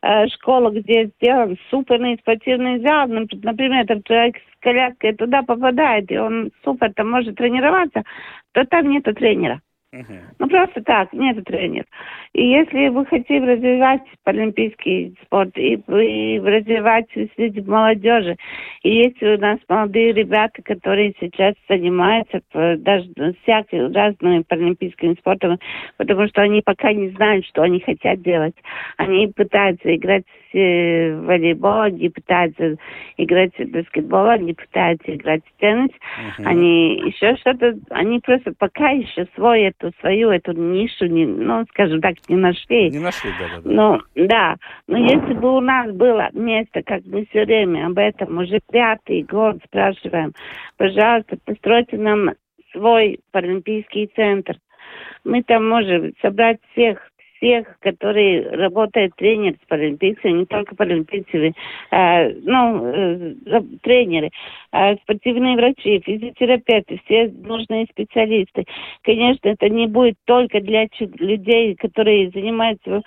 э, 0.02 0.26
школа, 0.30 0.70
где 0.70 1.12
сделан 1.20 1.56
суперный 1.70 2.18
спортивный 2.18 2.80
зал, 2.80 3.08
нап- 3.08 3.38
например, 3.40 3.86
там 3.86 4.02
человек 4.02 4.36
с 4.36 4.60
коляской 4.60 5.14
туда 5.14 5.42
попадает, 5.42 6.10
и 6.10 6.18
он 6.18 6.50
супер 6.64 6.92
там 6.92 7.08
может 7.08 7.36
тренироваться, 7.36 8.02
то 8.50 8.64
там 8.66 8.90
нету 8.90 9.14
тренера. 9.14 9.60
Ну, 9.92 10.48
просто 10.48 10.82
так, 10.84 11.12
нет 11.12 11.44
тренер. 11.44 11.84
И 12.32 12.46
если 12.46 12.88
вы 12.88 13.04
хотите 13.06 13.44
развивать 13.44 14.02
паралимпийский 14.22 15.16
спорт 15.22 15.50
и, 15.56 15.74
и 15.74 16.38
развивать 16.38 17.06
среди 17.36 17.60
молодежи, 17.60 18.36
и 18.82 18.94
если 18.94 19.34
у 19.34 19.38
нас 19.38 19.58
молодые 19.68 20.12
ребята, 20.12 20.62
которые 20.62 21.12
сейчас 21.18 21.54
занимаются 21.68 22.40
даже 22.52 23.08
всякими 23.42 23.92
разными 23.92 24.42
паралимпийскими 24.42 25.14
спортами, 25.14 25.58
потому 25.96 26.28
что 26.28 26.42
они 26.42 26.62
пока 26.62 26.92
не 26.92 27.08
знают, 27.10 27.44
что 27.46 27.62
они 27.62 27.80
хотят 27.80 28.22
делать. 28.22 28.54
Они 28.96 29.26
пытаются 29.26 29.94
играть 29.94 30.24
э, 30.52 31.14
в 31.14 31.26
волейбол, 31.26 31.80
они 31.80 32.08
пытаются 32.10 32.76
играть 33.16 33.58
в 33.58 33.64
баскетбол, 33.64 34.28
они 34.28 34.54
пытаются 34.54 35.14
играть 35.14 35.42
в 35.44 35.60
теннис, 35.60 35.90
Мгм. 36.38 36.48
они 36.48 37.02
еще 37.06 37.36
что-то, 37.36 37.74
они 37.90 38.20
просто 38.20 38.52
пока 38.56 38.90
еще 38.90 39.26
свой 39.34 39.64
эту 39.80 39.96
свою 40.00 40.30
эту 40.30 40.52
нишу, 40.52 41.06
не, 41.06 41.26
ну, 41.26 41.64
скажем 41.70 42.00
так, 42.00 42.16
не 42.28 42.36
нашли. 42.36 42.90
Не 42.90 42.98
нашли, 42.98 43.30
да-да-да. 43.38 43.70
Ну, 43.70 44.00
да. 44.14 44.56
Но 44.86 44.98
если 44.98 45.34
бы 45.34 45.56
у 45.56 45.60
нас 45.60 45.90
было 45.92 46.28
место, 46.32 46.82
как 46.82 47.02
мы 47.06 47.26
все 47.26 47.44
время 47.44 47.86
об 47.86 47.98
этом 47.98 48.38
уже 48.38 48.60
пятый 48.70 49.22
год 49.22 49.56
спрашиваем, 49.66 50.32
пожалуйста, 50.76 51.36
постройте 51.44 51.96
нам 51.96 52.30
свой 52.72 53.20
паралимпийский 53.32 54.10
центр. 54.14 54.56
Мы 55.24 55.42
там 55.42 55.68
можем 55.68 56.12
собрать 56.22 56.58
всех 56.72 56.98
всех, 57.40 57.78
которые 57.80 58.48
работают 58.50 59.14
тренер 59.16 59.54
с 59.62 59.66
паралимпийцами, 59.66 60.40
не 60.40 60.46
только 60.46 60.76
паралимпийцами, 60.76 61.54
э, 61.90 62.32
ну, 62.42 62.86
э, 62.86 63.34
тренеры, 63.82 64.30
э, 64.72 64.96
спортивные 64.98 65.56
врачи, 65.56 66.00
физиотерапевты, 66.04 67.00
все 67.04 67.28
нужные 67.28 67.86
специалисты. 67.86 68.64
Конечно, 69.02 69.48
это 69.48 69.68
не 69.68 69.86
будет 69.86 70.16
только 70.26 70.60
для 70.60 70.86
людей, 71.18 71.74
которые 71.76 72.30
занимаются 72.30 73.02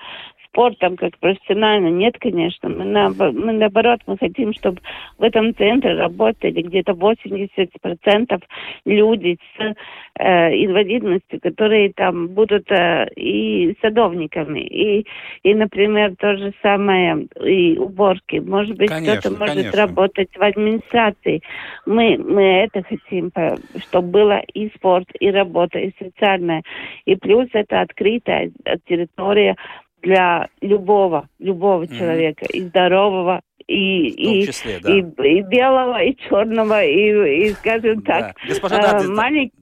спортом 0.53 0.95
как 0.97 1.17
профессионально. 1.17 1.87
Нет, 1.87 2.15
конечно. 2.19 2.69
Мы, 2.69 2.85
наобо- 2.85 3.31
мы 3.31 3.53
наоборот, 3.53 4.01
мы 4.05 4.17
хотим, 4.17 4.53
чтобы 4.53 4.79
в 5.17 5.23
этом 5.23 5.55
центре 5.55 5.95
работали 5.95 6.61
где-то 6.61 6.93
80% 6.93 8.41
люди 8.85 9.37
с 9.57 9.75
э, 10.19 10.65
инвалидностью, 10.65 11.39
которые 11.41 11.91
там 11.93 12.27
будут 12.27 12.71
э, 12.71 13.09
и 13.15 13.75
садовниками, 13.81 14.59
и, 14.59 15.07
и, 15.41 15.55
например, 15.55 16.15
то 16.17 16.37
же 16.37 16.53
самое, 16.61 17.27
и 17.43 17.77
уборки. 17.77 18.37
Может 18.37 18.77
быть, 18.77 18.91
кто-то 18.91 19.31
может 19.31 19.55
конечно. 19.55 19.79
работать 19.79 20.29
в 20.35 20.41
администрации. 20.41 21.41
Мы, 21.87 22.17
мы 22.17 22.43
это 22.43 22.83
хотим, 22.83 23.31
по- 23.31 23.57
чтобы 23.79 24.09
было 24.09 24.41
и 24.53 24.69
спорт, 24.75 25.07
и 25.19 25.31
работа, 25.31 25.79
и 25.79 25.91
социальная. 25.97 26.61
И 27.05 27.15
плюс 27.15 27.49
это 27.53 27.81
открытая 27.81 28.51
э, 28.65 28.75
территория 28.87 29.55
для 30.03 30.49
любого, 30.61 31.27
любого 31.39 31.83
Мгм. 31.83 31.97
человека, 31.97 32.45
и 32.45 32.61
здорового, 32.61 33.41
и, 33.65 34.11
том 34.11 34.33
и, 34.33 34.45
числе, 34.45 34.79
да. 34.79 34.93
и, 34.93 34.99
и 34.99 35.41
белого, 35.41 36.03
и 36.03 36.15
черного, 36.17 36.83
и, 36.83 37.45
и 37.47 37.53
скажем 37.53 38.01
так, 38.01 38.35
Да. 38.35 38.47
Госпожа 38.47 38.77
э, 38.77 38.81
Дадзе, 38.81 39.07
да, 39.07 39.13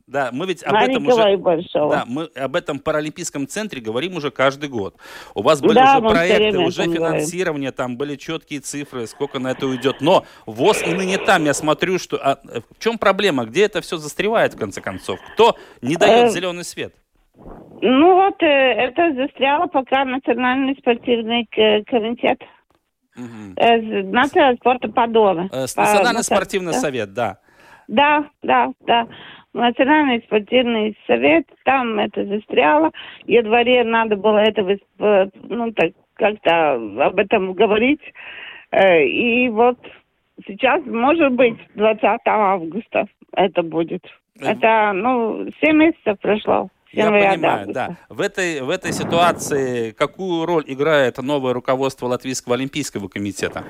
Да, 0.08 0.30
мы 0.34 0.48
ведь 0.48 0.64
об 0.64 0.74
этом 0.74 1.04
маленького 1.04 1.22
уже... 1.22 1.34
и 1.34 1.36
большого. 1.36 1.96
Да, 1.96 2.04
мы 2.08 2.24
об 2.36 2.56
этом 2.56 2.80
паралимпийском 2.80 3.48
центре 3.48 3.80
говорим 3.80 4.16
уже 4.16 4.32
каждый 4.32 4.70
год. 4.70 4.96
У 5.36 5.44
вас 5.44 5.62
были 5.62 5.76
Да, 5.76 6.00
уже 6.00 6.10
проекты, 6.10 6.58
уже 6.58 6.82
этом 6.82 6.96
говорим. 6.96 7.14
финансирование, 7.16 7.72
там 7.72 7.96
были 7.96 8.16
четкие 8.16 8.60
цифры, 8.60 9.06
сколько 9.06 9.38
на 9.38 9.52
это 9.52 9.68
уйдет. 9.68 9.98
Но 10.02 10.26
ВОЗ 10.48 10.82
и 10.84 10.94
ныне 10.94 11.20
там, 11.20 11.46
я 11.46 11.54
смотрю, 11.54 12.00
что... 12.00 12.18
а, 12.18 12.40
в 12.44 12.84
чем 12.84 12.98
проблема? 12.98 13.46
Где 13.46 13.66
это 13.66 13.82
все 13.82 13.98
застревает, 13.98 14.56
в 14.56 14.58
конце 14.58 14.82
концов? 14.82 15.20
Кто 15.34 15.56
не 15.82 15.96
дает 15.96 16.30
Э, 16.30 16.32
зеленый 16.32 16.64
свет? 16.64 16.96
Ну 17.82 18.16
вот, 18.16 18.42
э, 18.44 18.46
это 18.46 19.14
застряло 19.16 19.68
пока 19.68 20.06
Национальный 20.06 20.76
спортивный 20.76 21.46
комитет. 21.86 22.42
Мгм. 23.16 23.54
Э, 23.58 23.78
Национального 24.04 24.56
спорта 24.58 24.88
Подола. 24.90 25.50
Э, 25.52 25.62
Национальный 25.62 26.20
национ- 26.20 26.36
спортивный 26.36 26.72
да. 26.74 26.80
совет, 26.80 27.14
да. 27.14 27.38
Да, 27.88 28.26
да, 28.44 28.72
да. 28.86 29.08
Национальный 29.54 30.22
спортивный 30.22 30.98
совет, 31.08 31.46
там 31.66 32.00
это 32.00 32.26
застряло. 32.26 32.92
Январе 33.26 33.84
надо 33.84 34.16
было 34.16 34.38
это, 34.38 34.62
выс- 34.62 34.80
э, 35.00 35.30
ну, 35.50 35.72
так, 35.74 35.92
как-то 36.14 36.74
об 36.74 37.20
этом 37.20 37.54
говорить. 37.54 38.02
И 38.74 39.50
вот 39.50 39.78
сейчас, 40.48 40.82
может 40.86 41.34
быть, 41.34 41.58
20 41.76 42.22
августа 42.26 43.08
это 43.34 43.64
будет. 43.64 44.06
Это, 44.40 44.94
ну, 44.94 45.48
7 45.62 45.76
месяцев 45.76 46.18
прошло. 46.22 46.70
Я 46.92 47.10
понимаю, 47.10 47.68
да. 47.72 47.98
В 48.10 48.22
этой, 48.22 48.62
в 48.62 48.70
этой 48.70 48.92
ситуации 48.92 49.92
какую 49.92 50.46
роль 50.46 50.64
играет 50.68 51.18
новое 51.18 51.54
руководство 51.54 52.08
Латвийского 52.08 52.56
олимпийского 52.56 53.08
комитета? 53.08 53.64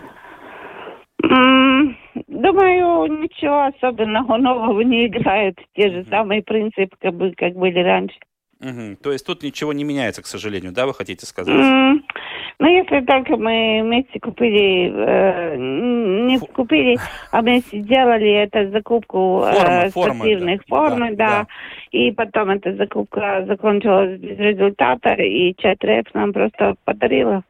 Думаю, 2.27 3.21
ничего 3.21 3.65
особенного 3.65 4.38
нового 4.38 4.81
не 4.81 5.07
играет. 5.07 5.57
Те 5.75 5.91
же 5.91 6.05
самые 6.10 6.41
принципы, 6.41 6.95
как, 6.99 7.13
бы, 7.13 7.34
как 7.38 7.53
были 7.53 7.79
раньше. 7.79 8.17
Угу. 8.60 8.97
То 9.01 9.12
есть 9.12 9.25
тут 9.25 9.43
ничего 9.43 9.73
не 9.73 9.84
меняется, 9.84 10.21
к 10.21 10.27
сожалению, 10.27 10.71
да, 10.71 10.86
вы 10.86 10.93
хотите 10.93 11.25
сказать? 11.25 11.55
Ну, 12.62 12.67
если 12.67 13.02
только 13.02 13.38
мы 13.38 13.82
вместе 13.82 14.19
купили, 14.19 14.93
э, 14.93 15.56
не 15.58 16.38
Фу... 16.38 16.45
купили, 16.45 16.95
а 17.32 17.41
вместе 17.41 17.82
сделали 17.82 18.32
это 18.34 18.69
закупку 18.69 19.43
э, 19.47 19.89
спортивных 19.89 20.62
форм, 20.67 21.00
да, 21.00 21.08
да, 21.10 21.15
да. 21.15 21.47
И 21.89 22.12
потом 22.12 22.52
эта 22.52 22.76
закупка 22.76 23.45
закончилась 23.47 24.19
без 24.19 24.38
результата, 24.38 25.13
и 25.13 25.56
ЧАТРФ 25.58 26.13
нам 26.13 26.34
просто 26.34 26.76
подарила. 26.86 27.43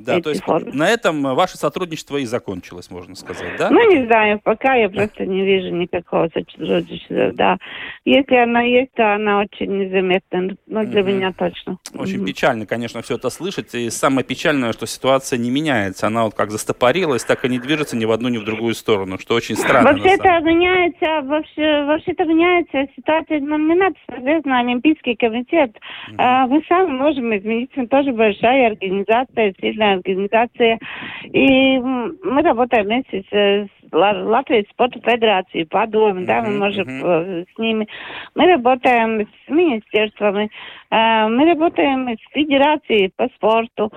Да, 0.00 0.20
то 0.20 0.30
есть 0.30 0.42
формы. 0.42 0.72
на 0.72 0.88
этом 0.88 1.22
ваше 1.34 1.58
сотрудничество 1.58 2.16
и 2.16 2.24
закончилось, 2.24 2.90
можно 2.90 3.14
сказать, 3.14 3.52
да? 3.58 3.70
Ну, 3.70 3.90
не 3.90 4.06
знаю, 4.06 4.40
пока 4.42 4.74
я 4.74 4.88
просто 4.88 5.26
не 5.26 5.44
вижу 5.44 5.74
никакого 5.74 6.28
сотрудничества, 6.32 7.32
да. 7.34 7.58
Если 8.04 8.34
она 8.34 8.62
есть, 8.62 8.92
то 8.94 9.14
она 9.14 9.40
очень 9.40 9.70
незаметна, 9.76 10.56
но 10.66 10.84
для 10.84 11.02
угу. 11.02 11.10
меня 11.10 11.32
точно. 11.32 11.78
Очень 11.94 12.18
угу. 12.18 12.26
печально, 12.26 12.66
конечно, 12.66 13.02
все 13.02 13.16
это 13.16 13.30
слышать, 13.30 13.74
и 13.74 13.90
самое 13.90 14.24
печальное, 14.24 14.72
что 14.72 14.86
ситуация 14.86 15.38
не 15.38 15.50
меняется, 15.50 16.06
она 16.06 16.24
вот 16.24 16.34
как 16.34 16.50
застопорилась, 16.50 17.24
так 17.24 17.44
и 17.44 17.48
не 17.48 17.58
движется 17.58 17.96
ни 17.96 18.04
в 18.04 18.10
одну, 18.10 18.28
ни 18.28 18.38
в 18.38 18.44
другую 18.44 18.74
сторону, 18.74 19.18
что 19.18 19.34
очень 19.34 19.56
странно. 19.56 19.92
Вообще-то 19.92 20.40
меняется, 20.40 21.26
вообще, 21.26 21.84
вообще-то 21.84 22.24
меняется 22.24 22.86
ситуация, 22.96 23.40
надо 23.40 23.94
смотреть 24.06 24.46
на 24.46 24.60
Олимпийский 24.60 25.14
комитет. 25.14 25.76
Угу. 26.08 26.16
Мы 26.16 26.64
сами 26.68 26.90
можем 26.90 27.36
изменить, 27.36 27.70
мы 27.76 27.86
тоже 27.86 28.12
большая 28.12 28.68
организация, 28.68 29.54
сильная 29.60 29.89
организация. 29.92 30.78
И 31.24 31.78
мы 31.78 32.42
работаем 32.42 32.86
вместе 32.86 33.24
с 33.30 33.68
Латвийской 33.92 34.70
спорта 34.72 35.00
федерацией, 35.00 35.64
подобным, 35.64 36.24
да, 36.24 36.42
мы 36.42 36.58
можем 36.58 36.86
uh-huh. 36.86 37.46
с 37.54 37.58
ними. 37.58 37.88
Мы 38.34 38.46
работаем 38.46 39.26
с 39.26 39.50
министерствами, 39.50 40.50
э, 40.90 41.28
мы 41.28 41.44
работаем 41.46 42.08
с 42.08 42.32
федерацией 42.32 43.12
по 43.16 43.28
спорту, 43.36 43.92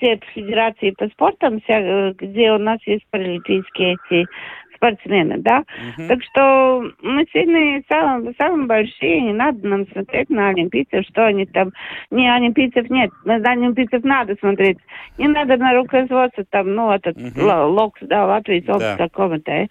те 0.00 0.20
федерации 0.34 0.90
по 0.90 1.08
спорту, 1.08 1.60
где 2.18 2.52
у 2.52 2.58
нас 2.58 2.78
есть 2.86 3.04
паралимпийские 3.10 3.96
эти 4.08 4.26
спортсмены, 4.78 5.38
да. 5.38 5.64
Uh-huh. 5.98 6.08
Так 6.08 6.22
что 6.22 6.82
мы 7.02 7.26
сильные, 7.32 7.82
самые, 7.88 8.34
самые 8.38 8.66
большие, 8.66 9.20
не 9.20 9.32
надо 9.32 9.66
нам 9.66 9.86
смотреть 9.88 10.30
на 10.30 10.48
олимпийцев, 10.48 11.04
что 11.10 11.26
они 11.26 11.46
там... 11.46 11.72
Не, 12.10 12.32
олимпийцев 12.34 12.88
нет, 12.88 13.10
на 13.24 13.34
олимпийцев 13.34 14.02
надо 14.04 14.36
смотреть. 14.40 14.78
Не 15.18 15.28
надо 15.28 15.56
на 15.56 15.74
руководство 15.74 16.44
там, 16.50 16.74
ну, 16.74 16.90
этот 16.90 17.16
uh-huh. 17.16 17.66
локс, 17.66 18.00
да, 18.02 18.26
Латвии, 18.26 18.60
да. 18.60 18.96
какого-то. 18.96 19.50
Э. 19.50 19.66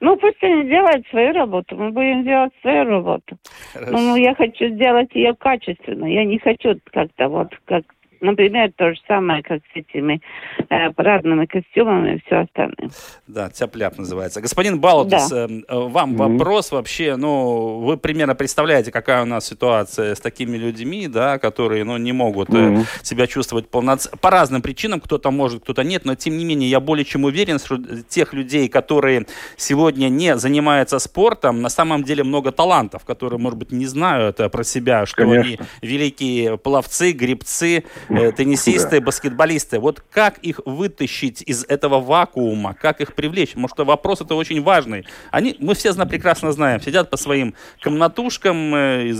Ну, 0.00 0.16
пусть 0.16 0.42
они 0.42 0.64
делают 0.64 1.06
свою 1.08 1.32
работу, 1.32 1.76
мы 1.76 1.90
будем 1.90 2.24
делать 2.24 2.52
свою 2.60 2.84
работу. 2.84 3.36
Хорошо. 3.72 3.92
Ну, 3.92 4.16
я 4.16 4.34
хочу 4.34 4.68
сделать 4.68 5.14
ее 5.14 5.34
качественно, 5.34 6.06
я 6.06 6.24
не 6.24 6.38
хочу 6.38 6.78
как-то 6.92 7.28
вот, 7.28 7.48
как 7.64 7.84
Например, 8.20 8.72
то 8.76 8.94
же 8.94 9.00
самое, 9.06 9.42
как 9.42 9.60
с 9.72 9.76
этими 9.76 10.20
э, 10.68 10.90
парадными 10.92 11.46
костюмами 11.46 12.16
и 12.16 12.22
все 12.26 12.36
остальное. 12.40 12.90
Да, 13.26 13.50
цяпляп 13.50 13.98
называется. 13.98 14.40
Господин 14.40 14.80
Балутис, 14.80 15.28
да. 15.28 15.46
э, 15.46 15.62
вам 15.68 16.14
mm-hmm. 16.14 16.38
вопрос 16.38 16.72
вообще, 16.72 17.16
ну, 17.16 17.80
вы 17.80 17.96
примерно 17.96 18.34
представляете, 18.34 18.90
какая 18.90 19.22
у 19.22 19.26
нас 19.26 19.46
ситуация 19.46 20.14
с 20.14 20.20
такими 20.20 20.56
людьми, 20.56 21.08
да, 21.08 21.38
которые, 21.38 21.84
ну, 21.84 21.96
не 21.96 22.12
могут 22.12 22.50
mm-hmm. 22.50 22.82
э, 22.82 23.04
себя 23.04 23.26
чувствовать 23.26 23.68
полноценно, 23.68 24.16
по 24.16 24.30
разным 24.30 24.62
причинам, 24.62 25.00
кто-то 25.00 25.30
может, 25.30 25.62
кто-то 25.62 25.84
нет, 25.84 26.04
но 26.04 26.14
тем 26.14 26.36
не 26.36 26.44
менее 26.44 26.68
я 26.70 26.80
более 26.80 27.04
чем 27.04 27.24
уверен, 27.24 27.58
что 27.58 27.78
тех 28.08 28.32
людей, 28.32 28.68
которые 28.68 29.26
сегодня 29.56 30.08
не 30.08 30.36
занимаются 30.36 30.98
спортом, 30.98 31.62
на 31.62 31.68
самом 31.68 32.04
деле 32.04 32.24
много 32.24 32.52
талантов, 32.52 33.04
которые, 33.04 33.38
может 33.38 33.58
быть, 33.58 33.72
не 33.72 33.86
знают 33.86 34.40
э, 34.40 34.48
про 34.48 34.64
себя, 34.64 35.06
что 35.06 35.22
Конечно. 35.22 35.42
они 35.42 35.58
великие 35.82 36.56
пловцы, 36.58 37.12
грибцы, 37.12 37.84
теннисисты, 38.08 39.00
да. 39.00 39.06
баскетболисты. 39.06 39.80
Вот 39.80 40.02
как 40.10 40.38
их 40.38 40.60
вытащить 40.64 41.42
из 41.42 41.64
этого 41.64 42.00
вакуума, 42.00 42.74
как 42.74 43.00
их 43.00 43.14
привлечь? 43.14 43.50
Потому 43.50 43.68
что 43.68 43.84
вопрос 43.84 44.20
это 44.20 44.34
очень 44.34 44.62
важный. 44.62 45.06
Они, 45.30 45.56
мы 45.58 45.74
все 45.74 45.92
прекрасно 46.06 46.52
знаем, 46.52 46.80
сидят 46.80 47.10
по 47.10 47.16
своим 47.16 47.54
комнатушкам, 47.82 48.74
э, 48.74 49.14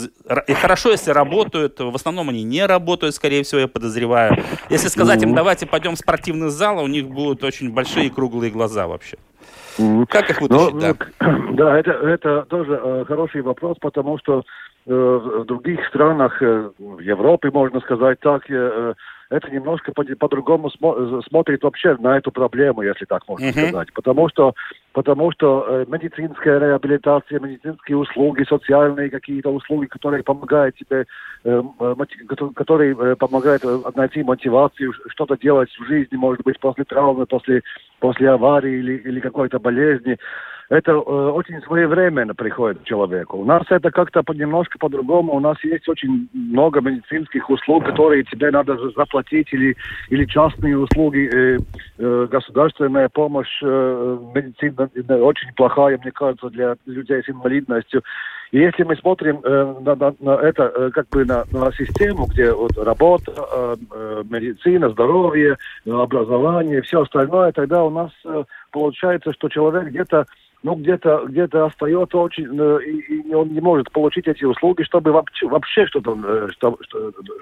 и 0.46 0.52
хорошо, 0.54 0.90
если 0.90 1.10
работают, 1.10 1.80
в 1.80 1.94
основном 1.94 2.28
они 2.28 2.42
не 2.42 2.64
работают, 2.66 3.14
скорее 3.14 3.42
всего, 3.42 3.62
я 3.62 3.68
подозреваю. 3.68 4.36
Если 4.70 4.88
сказать 4.88 5.22
им, 5.22 5.34
давайте 5.34 5.66
пойдем 5.66 5.94
в 5.94 5.98
спортивный 5.98 6.50
зал, 6.50 6.82
у 6.82 6.86
них 6.86 7.08
будут 7.08 7.44
очень 7.44 7.72
большие 7.72 8.10
круглые 8.10 8.50
глаза 8.50 8.86
вообще. 8.86 9.16
Как 10.08 10.30
их 10.30 10.40
вытащить, 10.40 10.74
ну, 10.74 10.80
да? 10.80 10.94
Да, 11.54 11.78
это, 11.78 11.90
это 11.90 12.42
тоже 12.48 12.80
э, 12.82 13.04
хороший 13.06 13.42
вопрос, 13.42 13.76
потому 13.80 14.18
что 14.18 14.40
э, 14.40 14.42
в 14.86 15.44
других 15.46 15.86
странах 15.88 16.40
Европы, 16.42 17.50
можно 17.50 17.80
сказать 17.80 18.20
так, 18.20 18.42
это 19.34 19.50
немножко 19.50 19.92
по-другому 19.92 20.70
по 20.80 21.22
смотрит 21.28 21.64
вообще 21.64 21.96
на 21.98 22.18
эту 22.18 22.30
проблему, 22.30 22.82
если 22.82 23.04
так 23.04 23.26
можно 23.26 23.46
uh-huh. 23.46 23.68
сказать. 23.68 23.92
Потому 23.92 24.28
что, 24.28 24.54
потому 24.92 25.32
что 25.32 25.66
э, 25.68 25.84
медицинская 25.88 26.60
реабилитация, 26.60 27.40
медицинские 27.40 27.96
услуги, 27.96 28.44
социальные 28.48 29.10
какие-то 29.10 29.50
услуги, 29.50 29.86
которые 29.86 30.22
помогают 30.22 30.76
тебе, 30.76 31.06
э, 31.44 31.62
э 31.80 31.94
которые 32.54 32.96
э, 32.96 33.16
помогают 33.16 33.64
э, 33.64 33.80
найти 33.96 34.22
мотивацию, 34.22 34.92
что-то 35.08 35.36
делать 35.36 35.70
в 35.70 35.84
жизни, 35.84 36.16
может 36.16 36.44
быть, 36.44 36.60
после 36.60 36.84
травмы, 36.84 37.26
после, 37.26 37.62
после 37.98 38.30
аварии 38.30 38.78
или, 38.78 38.92
или 38.98 39.18
какой-то 39.18 39.58
болезни, 39.58 40.16
это 40.70 40.92
э, 40.92 40.94
очень 40.94 41.60
своевременно 41.62 42.34
приходит 42.34 42.80
к 42.80 42.84
человеку. 42.84 43.38
У 43.38 43.44
нас 43.44 43.62
это 43.68 43.90
как-то 43.90 44.22
немножко 44.32 44.78
по-другому. 44.78 45.34
У 45.34 45.40
нас 45.40 45.62
есть 45.62 45.88
очень 45.88 46.28
много 46.32 46.80
медицинских 46.80 47.48
услуг, 47.50 47.84
которые 47.84 48.24
тебе 48.24 48.50
надо 48.50 48.76
заплатить, 48.90 49.23
или, 49.32 49.76
или 50.10 50.24
частные 50.26 50.78
услуги. 50.78 51.28
Э, 51.32 51.58
э, 51.98 52.28
государственная 52.30 53.08
помощь 53.08 53.62
э, 53.62 54.18
медицина 54.34 54.88
э, 54.94 55.14
очень 55.14 55.52
плохая, 55.54 55.98
мне 55.98 56.12
кажется, 56.12 56.50
для 56.50 56.76
людей 56.86 57.22
с 57.22 57.28
инвалидностью. 57.28 58.02
И 58.52 58.58
если 58.58 58.84
мы 58.84 58.94
смотрим 58.96 59.40
э, 59.42 59.74
на, 59.80 59.96
на, 59.96 60.14
на 60.20 60.30
это 60.36 60.72
э, 60.74 60.90
как 60.90 61.08
бы 61.08 61.24
на, 61.24 61.44
на 61.50 61.72
систему, 61.72 62.26
где 62.26 62.52
вот 62.52 62.76
работа, 62.76 63.32
э, 63.36 63.76
э, 63.90 64.22
медицина, 64.30 64.90
здоровье, 64.90 65.56
образование, 65.84 66.82
все 66.82 67.02
остальное, 67.02 67.50
тогда 67.52 67.82
у 67.82 67.90
нас 67.90 68.12
э, 68.24 68.44
получается, 68.70 69.32
что 69.32 69.48
человек 69.48 69.88
где-то 69.88 70.26
ну, 70.64 70.76
где-то 70.76 71.26
где 71.28 71.42
остается 71.42 72.16
очень, 72.16 72.48
э, 72.58 72.78
и, 72.86 73.28
и 73.28 73.34
он 73.34 73.48
не 73.48 73.60
может 73.60 73.92
получить 73.92 74.26
эти 74.26 74.44
услуги, 74.44 74.82
чтобы 74.82 75.12
вообще, 75.12 75.46
вообще 75.46 75.86
что-то 75.86 76.18
э, 76.24 76.48
что, 76.52 76.78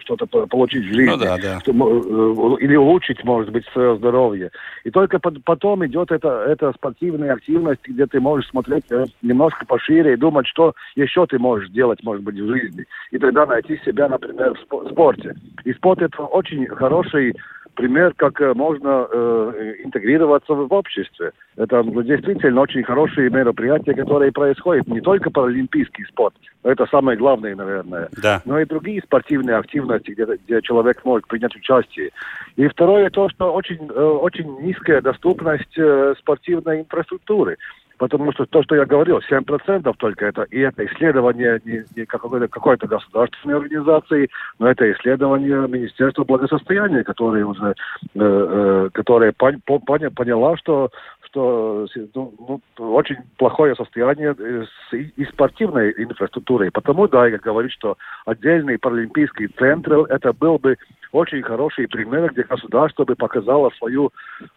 что-то 0.00 0.26
получить 0.48 0.82
в 0.82 0.88
жизни. 0.88 1.11
Ну, 1.11 1.16
да, 1.16 1.38
да. 1.38 1.61
Э, 1.64 2.56
или 2.58 2.74
улучшить, 2.74 3.22
может 3.22 3.52
быть, 3.52 3.64
свое 3.72 3.96
здоровье. 3.96 4.50
И 4.82 4.90
только 4.90 5.20
потом 5.20 5.87
идет 5.87 6.11
эта, 6.11 6.46
эта 6.48 6.72
спортивная 6.72 7.35
активность, 7.35 7.87
где 7.87 8.06
ты 8.06 8.18
можешь 8.18 8.50
смотреть 8.50 8.87
немножко 9.22 9.66
пошире 9.66 10.14
и 10.14 10.16
думать, 10.16 10.48
что 10.48 10.74
еще 10.96 11.24
ты 11.26 11.38
можешь 11.38 11.70
делать, 11.70 12.02
может 12.02 12.24
быть, 12.24 12.40
в 12.40 12.48
жизни. 12.48 12.85
И 13.12 13.18
тогда 13.18 13.46
найти 13.46 13.78
себя, 13.85 14.08
например, 14.08 14.54
в 14.68 14.90
спорте. 14.90 15.37
И 15.62 15.72
спорт 15.74 16.02
это 16.02 16.22
очень 16.24 16.66
хороший 16.66 17.37
пример, 17.74 18.12
как 18.14 18.40
э, 18.40 18.54
можно 18.54 19.06
э, 19.11 19.74
интегрироваться 19.85 20.54
в 20.54 20.72
обществе. 20.72 21.32
Это 21.56 21.82
действительно 21.82 22.61
очень 22.61 22.82
хорошие 22.82 23.30
мероприятия, 23.30 23.94
которые 23.94 24.32
происходят 24.32 24.87
не 24.87 25.00
только 25.00 25.30
паралимпийский 25.30 26.04
спорт, 26.06 26.35
это 26.62 26.87
самое 26.87 27.18
главное, 27.18 27.56
наверное, 27.56 28.08
да. 28.22 28.40
но 28.44 28.61
и 28.61 28.64
другие 28.64 29.02
спортивные 29.02 29.56
активности, 29.56 30.12
где, 30.12 30.24
где 30.24 30.62
человек 30.62 31.04
может 31.04 31.26
принять 31.26 31.56
участие. 31.56 32.11
И 32.56 32.68
второе 32.68 33.11
то, 33.11 33.28
что 33.30 33.52
очень, 33.52 33.88
э, 33.88 34.00
очень 34.00 34.61
низкая 34.61 35.00
доступность 35.00 35.76
э, 35.76 36.14
спортивной 36.18 36.80
инфраструктуры. 36.80 37.58
Потому 38.02 38.32
что 38.32 38.46
то, 38.46 38.64
что 38.64 38.74
я 38.74 38.84
говорил, 38.84 39.20
7% 39.30 39.94
только 39.96 40.26
это, 40.26 40.42
и 40.50 40.58
это 40.58 40.84
исследование 40.86 41.60
не, 41.64 41.84
не 41.94 42.04
какой-то, 42.04 42.48
какой-то 42.48 42.88
государственной 42.88 43.54
организации, 43.54 44.28
но 44.58 44.68
это 44.68 44.90
исследование 44.90 45.68
Министерства 45.68 46.24
благосостояния, 46.24 47.04
которое 47.04 47.46
уже, 47.46 47.76
э, 48.16 48.18
э, 48.18 48.88
которое 48.92 49.30
пон, 49.30 49.60
пон, 49.64 50.00
поняла, 50.16 50.56
что 50.56 50.90
что 51.32 51.86
ну, 52.14 52.60
ну, 52.78 52.92
очень 52.92 53.16
плохое 53.38 53.74
состояние 53.74 54.34
с, 54.34 54.94
и 54.94 55.24
спортивной 55.24 55.94
инфраструктурой. 55.96 56.70
Потому, 56.70 57.08
да, 57.08 57.26
я 57.26 57.38
говорю, 57.38 57.70
что 57.70 57.96
отдельный 58.26 58.78
паралимпийский 58.78 59.48
центр, 59.58 60.00
это 60.10 60.32
был 60.32 60.58
бы 60.58 60.76
очень 61.12 61.42
хороший 61.42 61.88
пример, 61.88 62.32
где 62.32 62.42
государство 62.42 63.04
бы 63.04 63.14
показало 63.14 63.70
свою, 63.78 64.10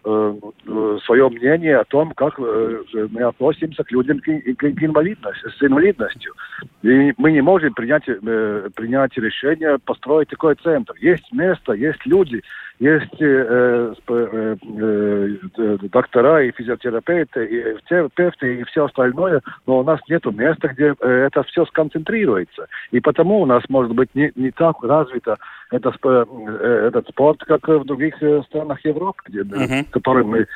э, 0.03 0.35
э, 0.67 0.97
свое 1.05 1.29
мнение 1.29 1.77
о 1.77 1.85
том, 1.85 2.11
как 2.11 2.39
э, 2.39 2.83
мы 3.11 3.23
относимся 3.23 3.83
к 3.83 3.91
людям 3.91 4.19
к, 4.19 4.25
к 4.25 4.83
инвалидности, 4.83 5.47
с 5.57 5.63
инвалидностью. 5.63 6.33
И 6.81 7.13
мы 7.17 7.31
не 7.31 7.41
можем 7.41 7.73
принять, 7.73 8.03
э, 8.07 8.69
принять 8.75 9.17
решение 9.17 9.79
построить 9.79 10.29
такой 10.29 10.55
центр. 10.55 10.93
Есть 10.99 11.31
место, 11.33 11.73
есть 11.73 12.05
люди, 12.05 12.41
есть 12.79 13.21
э, 13.21 13.93
э, 14.07 14.55
э, 14.61 15.77
доктора 15.91 16.43
и 16.43 16.51
физиотерапевты, 16.51 17.45
и 17.45 17.77
терапевты, 17.87 18.59
и 18.59 18.63
все 18.65 18.85
остальное, 18.85 19.41
но 19.65 19.79
у 19.79 19.83
нас 19.83 19.99
нет 20.09 20.25
места, 20.25 20.67
где 20.69 20.93
э, 20.99 21.27
это 21.27 21.43
все 21.43 21.65
сконцентрируется. 21.65 22.67
И 22.91 22.99
потому 22.99 23.41
у 23.41 23.45
нас, 23.45 23.63
может 23.69 23.93
быть, 23.93 24.09
не, 24.13 24.31
не 24.35 24.51
так 24.51 24.83
развито 24.83 25.37
это, 25.71 25.93
э, 26.03 26.87
этот 26.87 27.07
спорт, 27.09 27.43
как 27.45 27.67
в 27.67 27.85
других 27.85 28.21
э, 28.21 28.41
странах 28.47 28.83
Европы, 28.83 29.21
где, 29.27 29.41
uh-huh. 29.41 29.89
которым 29.91 30.29
мы 30.29 30.47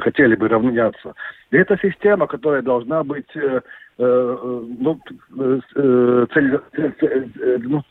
хотели 0.00 0.34
бы 0.36 0.48
равняться. 0.48 1.14
И 1.50 1.56
это 1.56 1.76
система, 1.82 2.26
которая 2.26 2.62
должна 2.62 3.04
быть 3.04 3.34
э, 3.34 3.60
ну, 3.98 5.00
цель, 6.32 6.60
цель, 7.00 7.32
ну, 7.64 7.82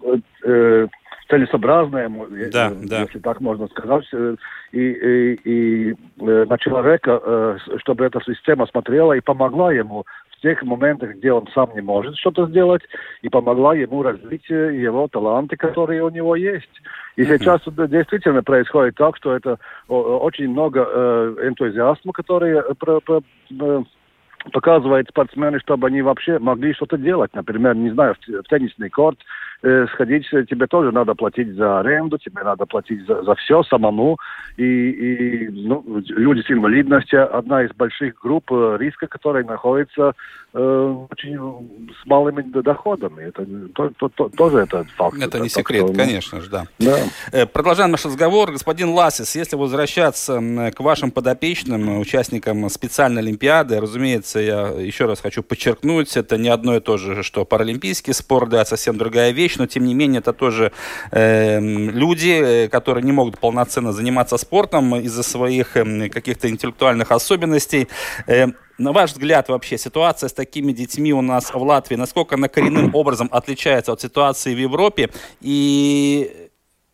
целесообразное, 1.38 2.10
да, 2.52 2.69
если 2.69 3.19
да. 3.19 3.23
так 3.23 3.41
можно 3.41 3.67
сказать, 3.67 4.06
и, 4.71 4.78
и, 4.80 5.39
и 5.43 5.95
на 6.19 6.58
человека, 6.58 7.58
чтобы 7.78 8.06
эта 8.06 8.19
система 8.26 8.65
смотрела 8.67 9.13
и 9.13 9.21
помогла 9.21 9.71
ему 9.71 10.06
в 10.38 10.41
тех 10.41 10.62
моментах, 10.63 11.15
где 11.15 11.32
он 11.32 11.47
сам 11.54 11.71
не 11.73 11.82
может 11.82 12.15
что-то 12.17 12.47
сделать, 12.47 12.84
и 13.21 13.30
помогла 13.30 13.76
ему 13.76 14.04
развить 14.04 14.47
его 14.50 15.08
таланты, 15.08 15.58
которые 15.58 16.04
у 16.04 16.10
него 16.10 16.36
есть. 16.36 16.69
И 17.15 17.26
сейчас 17.26 17.62
действительно 17.65 18.43
происходит 18.43 18.95
так, 18.95 19.17
что 19.17 19.36
это 19.36 19.58
очень 19.88 20.50
много 20.50 20.88
э, 20.88 21.36
энтузиастов, 21.47 22.13
которые 22.13 22.62
про, 22.76 23.00
про, 23.00 23.23
э, 23.50 23.84
показывают 24.52 25.10
спортсмены, 25.10 25.60
чтобы 25.60 25.88
они 25.88 26.04
вообще 26.04 26.38
могли 26.38 26.73
что-то 26.73 26.97
делать. 26.97 27.34
Например, 27.34 27.76
не 27.76 27.89
знаю, 27.89 28.15
в 28.28 28.43
теннисный 28.43 28.89
корт 28.89 29.17
э, 29.62 29.88
сходить, 29.93 30.28
тебе 30.30 30.67
тоже 30.67 30.91
надо 30.91 31.15
платить 31.15 31.56
за 31.56 31.80
аренду, 31.80 32.17
тебе 32.17 32.43
надо 32.43 32.65
платить 32.65 33.06
за, 33.06 33.24
за 33.24 33.36
все 33.36 33.63
самому. 33.63 34.17
И, 34.58 34.63
и 34.63 35.50
ну, 35.50 35.84
люди 36.08 36.41
с 36.41 36.52
инвалидностью 36.52 37.36
одна 37.36 37.63
из 37.63 37.72
больших 37.74 38.20
групп 38.20 38.52
э, 38.52 38.78
риска, 38.80 39.08
которая 39.08 39.43
находится 39.43 40.13
э, 40.54 40.96
очень 41.12 41.38
с 42.02 42.06
малыми 42.06 42.41
доходами. 42.41 43.24
Это 43.24 43.46
то, 43.74 43.89
то, 43.98 44.10
то, 44.10 44.30
тоже 44.30 44.60
это 44.60 44.84
факт. 44.96 45.22
Это 45.22 45.39
не 45.39 45.50
секрет, 45.50 45.84
что, 45.84 45.93
ну, 45.93 46.00
конечно 46.00 46.41
же, 46.41 46.50
да. 46.50 46.65
да. 46.80 46.98
Э, 47.32 47.46
продолжаем 47.46 47.91
наш 47.91 48.06
разговор. 48.06 48.52
Господин 48.52 48.89
Ласис, 48.89 49.36
если 49.36 49.56
возвращаться 49.56 50.41
к 50.76 50.80
вашим 50.80 51.12
подопечным, 51.12 52.00
участникам 52.00 52.67
специальной 52.70 53.22
Олимпиады, 53.22 53.80
разумеется, 53.80 54.39
я 54.39 54.67
еще 54.70 55.06
раз 55.06 55.22
хочу 55.22 55.43
подчеркнуть, 55.43 56.17
это 56.17 56.38
не 56.38 56.50
одно 56.50 56.76
и 56.78 56.80
то 56.80 56.98
же, 56.98 57.24
что 57.24 57.46
паралимпийский 57.46 58.13
спорт, 58.13 58.50
да, 58.50 58.65
совсем 58.65 58.98
другая 58.98 59.32
вещь, 59.32 59.47
но 59.56 59.68
тем 59.68 59.86
не 59.86 59.94
менее 59.94 60.20
это 60.20 60.34
тоже 60.34 60.72
э, 61.12 61.60
люди, 61.60 62.68
которые 62.72 63.04
не 63.04 63.14
могут 63.14 63.40
полноценно 63.40 63.94
заниматься 63.94 64.38
спортом 64.38 64.96
из-за 64.98 65.24
своих 65.24 65.78
э, 65.78 66.10
каких-то 66.10 66.50
интеллектуальных 66.50 67.12
особенностей. 67.12 67.88
Э, 68.28 68.48
на 68.78 68.92
ваш 68.92 69.14
взгляд, 69.14 69.50
вообще 69.50 69.78
ситуация 69.78 70.30
с 70.30 70.34
такими 70.34 70.72
детьми 70.72 71.14
у 71.14 71.22
нас 71.22 71.54
в 71.54 71.58
Латвии, 71.58 71.96
насколько 71.96 72.36
она 72.36 72.48
коренным 72.48 72.92
образом 72.94 73.30
отличается 73.32 73.94
от 73.94 74.02
ситуации 74.02 74.54
в 74.54 74.60
Европе? 74.60 75.10
И 75.42 76.50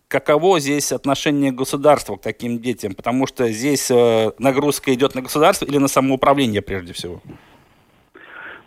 каково 0.08 0.60
здесь 0.60 0.92
отношение 0.92 1.52
государства 1.52 2.16
к 2.16 2.22
таким 2.22 2.60
детям? 2.60 2.94
Потому 2.94 3.28
что 3.28 3.52
здесь 3.52 3.90
э, 3.90 4.32
нагрузка 4.38 4.94
идет 4.94 5.16
на 5.16 5.22
государство 5.22 5.66
или 5.66 5.78
на 5.78 5.88
самоуправление 5.88 6.62
прежде 6.62 6.94
всего? 6.94 7.22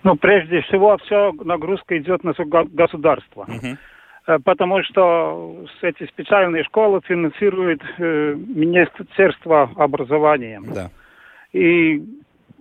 Ну, 0.06 0.16
прежде 0.16 0.60
всего, 0.62 0.96
все 0.98 1.32
нагрузка 1.32 1.98
идет 1.98 2.22
на 2.22 2.32
государство. 2.32 3.46
Uh-huh. 3.48 4.40
Потому 4.44 4.82
что 4.84 5.66
эти 5.82 6.06
специальные 6.06 6.64
школы 6.64 7.00
финансирует 7.04 7.80
э, 7.98 8.34
Министерство 8.36 9.70
образования. 9.76 10.60
Да. 10.74 10.90
И 11.52 12.02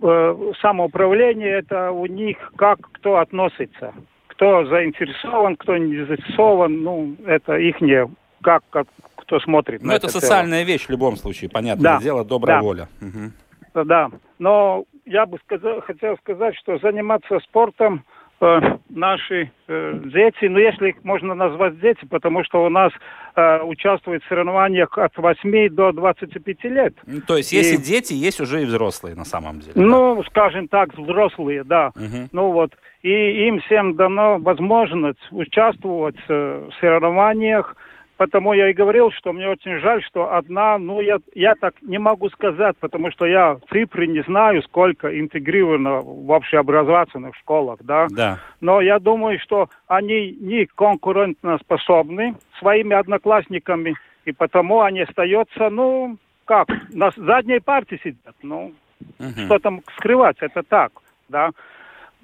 э, 0.01 0.51
самоуправление 0.61 1.59
это 1.59 1.91
у 1.91 2.05
них 2.07 2.37
как 2.55 2.79
кто 2.93 3.17
относится. 3.17 3.93
Кто 4.27 4.65
заинтересован, 4.65 5.55
кто 5.55 5.77
не 5.77 6.05
заинтересован, 6.05 6.83
ну, 6.83 7.15
это 7.25 7.57
их 7.57 7.79
не 7.79 8.07
как, 8.41 8.63
как 8.69 8.87
кто 9.17 9.39
смотрит. 9.39 9.81
Ну, 9.83 9.91
это, 9.91 10.07
это 10.07 10.19
социальная 10.19 10.63
дело. 10.63 10.73
вещь 10.73 10.85
в 10.85 10.89
любом 10.91 11.15
случае, 11.15 11.49
понятное 11.49 11.93
да. 11.93 11.99
дело, 11.99 12.25
добрая 12.25 12.57
да. 12.57 12.63
воля. 12.63 12.87
Угу. 13.01 13.85
Да, 13.85 14.09
но 14.39 14.85
я 15.05 15.25
бы 15.25 15.37
сказал, 15.45 15.81
хотел 15.81 16.17
сказать, 16.17 16.55
что 16.57 16.77
заниматься 16.79 17.39
спортом 17.39 18.03
э, 18.41 18.59
наши 18.89 19.51
э, 19.67 19.99
дети, 20.05 20.45
ну 20.45 20.59
если 20.59 20.89
их 20.89 21.03
можно 21.03 21.33
назвать 21.35 21.79
дети, 21.79 22.05
потому 22.09 22.43
что 22.43 22.63
у 22.63 22.69
нас 22.69 22.91
э, 23.35 23.61
участвуют 23.61 24.23
в 24.23 24.27
соревнованиях 24.27 24.97
от 24.97 25.15
8 25.15 25.69
до 25.69 25.91
25 25.91 26.63
лет. 26.65 26.93
Ну, 27.05 27.21
то 27.21 27.37
есть 27.37 27.53
и... 27.53 27.57
если 27.57 27.77
дети, 27.77 28.13
есть 28.13 28.41
уже 28.41 28.63
и 28.63 28.65
взрослые 28.65 29.15
на 29.15 29.25
самом 29.25 29.59
деле. 29.59 29.73
Ну, 29.75 30.17
да? 30.17 30.29
скажем 30.29 30.67
так, 30.67 30.97
взрослые, 30.97 31.63
да. 31.63 31.91
Угу. 31.95 32.29
Ну 32.31 32.51
вот, 32.51 32.71
и 33.03 33.47
им 33.47 33.59
всем 33.61 33.95
дано 33.95 34.39
возможность 34.39 35.19
участвовать 35.31 36.17
э, 36.27 36.69
в 36.69 36.79
соревнованиях, 36.79 37.75
Потому 38.17 38.53
я 38.53 38.69
и 38.69 38.73
говорил, 38.73 39.11
что 39.11 39.33
мне 39.33 39.49
очень 39.49 39.79
жаль, 39.79 40.01
что 40.03 40.33
одна, 40.33 40.77
ну, 40.77 41.01
я, 41.01 41.17
я 41.33 41.53
так 41.55 41.75
не 41.81 41.97
могу 41.97 42.29
сказать, 42.29 42.77
потому 42.79 43.11
что 43.11 43.25
я 43.25 43.57
цифры 43.69 44.07
не 44.07 44.23
знаю, 44.23 44.63
сколько 44.63 45.19
интегрировано 45.19 45.99
в 46.01 46.31
общеобразовательных 46.31 47.35
школах, 47.35 47.79
да. 47.81 48.07
Да. 48.09 48.39
Но 48.61 48.79
я 48.79 48.99
думаю, 48.99 49.37
что 49.39 49.69
они 49.87 50.31
не 50.39 50.65
конкурентно 50.65 51.57
способны 51.57 52.35
своими 52.59 52.95
одноклассниками, 52.95 53.95
и 54.23 54.31
потому 54.31 54.81
они 54.81 55.01
остаются, 55.01 55.69
ну, 55.69 56.17
как, 56.45 56.69
на 56.93 57.11
задней 57.17 57.59
партии 57.59 57.99
сидят, 58.01 58.35
ну, 58.41 58.73
угу. 59.19 59.39
что 59.45 59.59
там 59.59 59.81
скрывать, 59.97 60.37
это 60.39 60.63
так, 60.63 60.91
да. 61.27 61.51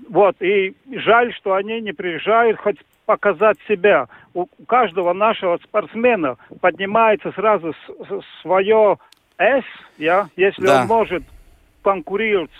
Вот, 0.10 0.36
и 0.42 0.76
жаль, 0.92 1.34
что 1.34 1.54
они 1.54 1.80
не 1.82 1.94
приезжают 1.94 2.60
хоть 2.60 2.78
показать 3.06 3.58
себя. 3.68 4.08
У 4.34 4.46
каждого 4.68 5.14
нашего 5.14 5.58
спортсмена 5.58 6.38
поднимается 6.62 7.32
сразу 7.34 7.74
свое 8.42 8.98
S, 9.38 9.64
я, 9.98 10.30
если 10.36 10.66
да. 10.66 10.82
он 10.82 10.88
может 10.88 11.24
конкурировать 11.84 12.52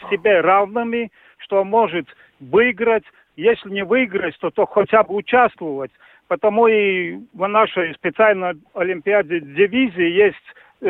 с 0.00 0.10
себе 0.10 0.40
равными, 0.40 1.10
что 1.38 1.62
он 1.62 1.68
может 1.68 2.06
выиграть, 2.40 3.04
если 3.36 3.70
не 3.70 3.84
выиграть, 3.84 4.36
то, 4.38 4.50
то 4.50 4.66
хотя 4.66 5.02
бы 5.02 5.14
участвовать. 5.14 5.90
Потому 6.28 6.66
и 6.66 7.18
в 7.34 7.46
нашей 7.46 7.94
специальной 7.94 8.54
олимпиаде 8.74 9.40
дивизии 9.40 10.10
есть 10.10 10.36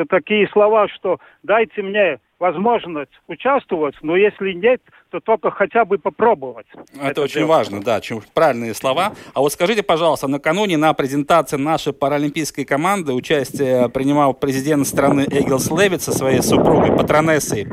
такие 0.08 0.48
слова, 0.48 0.88
что 0.88 1.18
дайте 1.42 1.82
мне 1.82 2.18
возможность 2.38 3.12
участвовать, 3.28 3.94
но 4.02 4.16
если 4.16 4.52
нет, 4.52 4.82
то 5.10 5.20
только 5.20 5.50
хотя 5.50 5.84
бы 5.84 5.98
попробовать. 5.98 6.66
Это, 6.94 7.06
это 7.06 7.22
очень 7.22 7.40
делать. 7.40 7.48
важно, 7.48 7.82
да, 7.82 7.96
очень 7.96 8.20
правильные 8.34 8.74
слова. 8.74 9.14
А 9.32 9.40
вот 9.40 9.52
скажите, 9.52 9.82
пожалуйста, 9.82 10.28
накануне 10.28 10.76
на 10.76 10.92
презентации 10.92 11.56
нашей 11.56 11.92
паралимпийской 11.92 12.64
команды 12.64 13.12
участие 13.12 13.88
принимал 13.88 14.34
президент 14.34 14.86
страны 14.86 15.26
Эгилс 15.30 15.70
Левит 15.70 16.02
со 16.02 16.12
своей 16.12 16.42
супругой 16.42 16.94
Патронессой. 16.96 17.68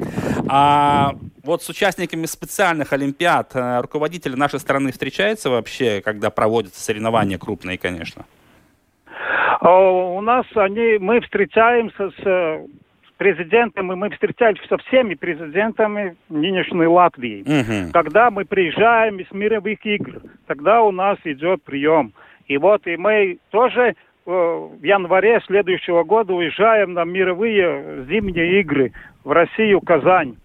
А 0.48 1.14
вот 1.44 1.62
с 1.62 1.70
участниками 1.70 2.26
специальных 2.26 2.94
олимпиад 2.94 3.52
э, 3.56 3.82
руководители 3.82 4.36
нашей 4.36 4.60
страны 4.60 4.94
встречаются 4.94 5.50
вообще, 5.50 6.02
когда 6.02 6.30
проводятся 6.30 6.82
соревнования 6.82 7.38
крупные, 7.38 7.78
конечно? 7.78 8.26
А 9.60 9.80
у 9.80 10.22
нас 10.22 10.46
они, 10.56 10.98
мы 11.00 11.22
встречаемся 11.22 12.12
с 12.22 12.68
президентом, 13.18 13.92
и 13.92 13.96
мы 13.96 14.10
встречались 14.10 14.62
со 14.68 14.78
всеми 14.78 15.14
президентами 15.14 16.16
нынешней 16.30 16.88
Латвии. 16.88 17.42
Угу. 17.42 17.92
Когда 17.94 18.30
мы 18.32 18.46
приезжаем 18.46 19.18
из 19.18 19.32
мировых 19.32 19.86
игр, 19.86 20.22
тогда 20.48 20.82
у 20.82 20.92
нас 20.92 21.18
идет 21.24 21.64
прием. 21.64 22.12
И 22.48 22.58
вот 22.58 22.86
и 22.88 22.98
мы 22.98 23.38
тоже 23.52 23.82
э, 23.82 23.94
в 24.26 24.84
январе 24.84 25.40
следующего 25.46 26.04
года 26.04 26.34
уезжаем 26.34 26.94
на 26.94 27.06
мировые 27.06 28.06
зимние 28.10 28.60
игры 28.60 28.92
в 29.24 29.32
Россию, 29.32 29.80
Казань. 29.82 30.36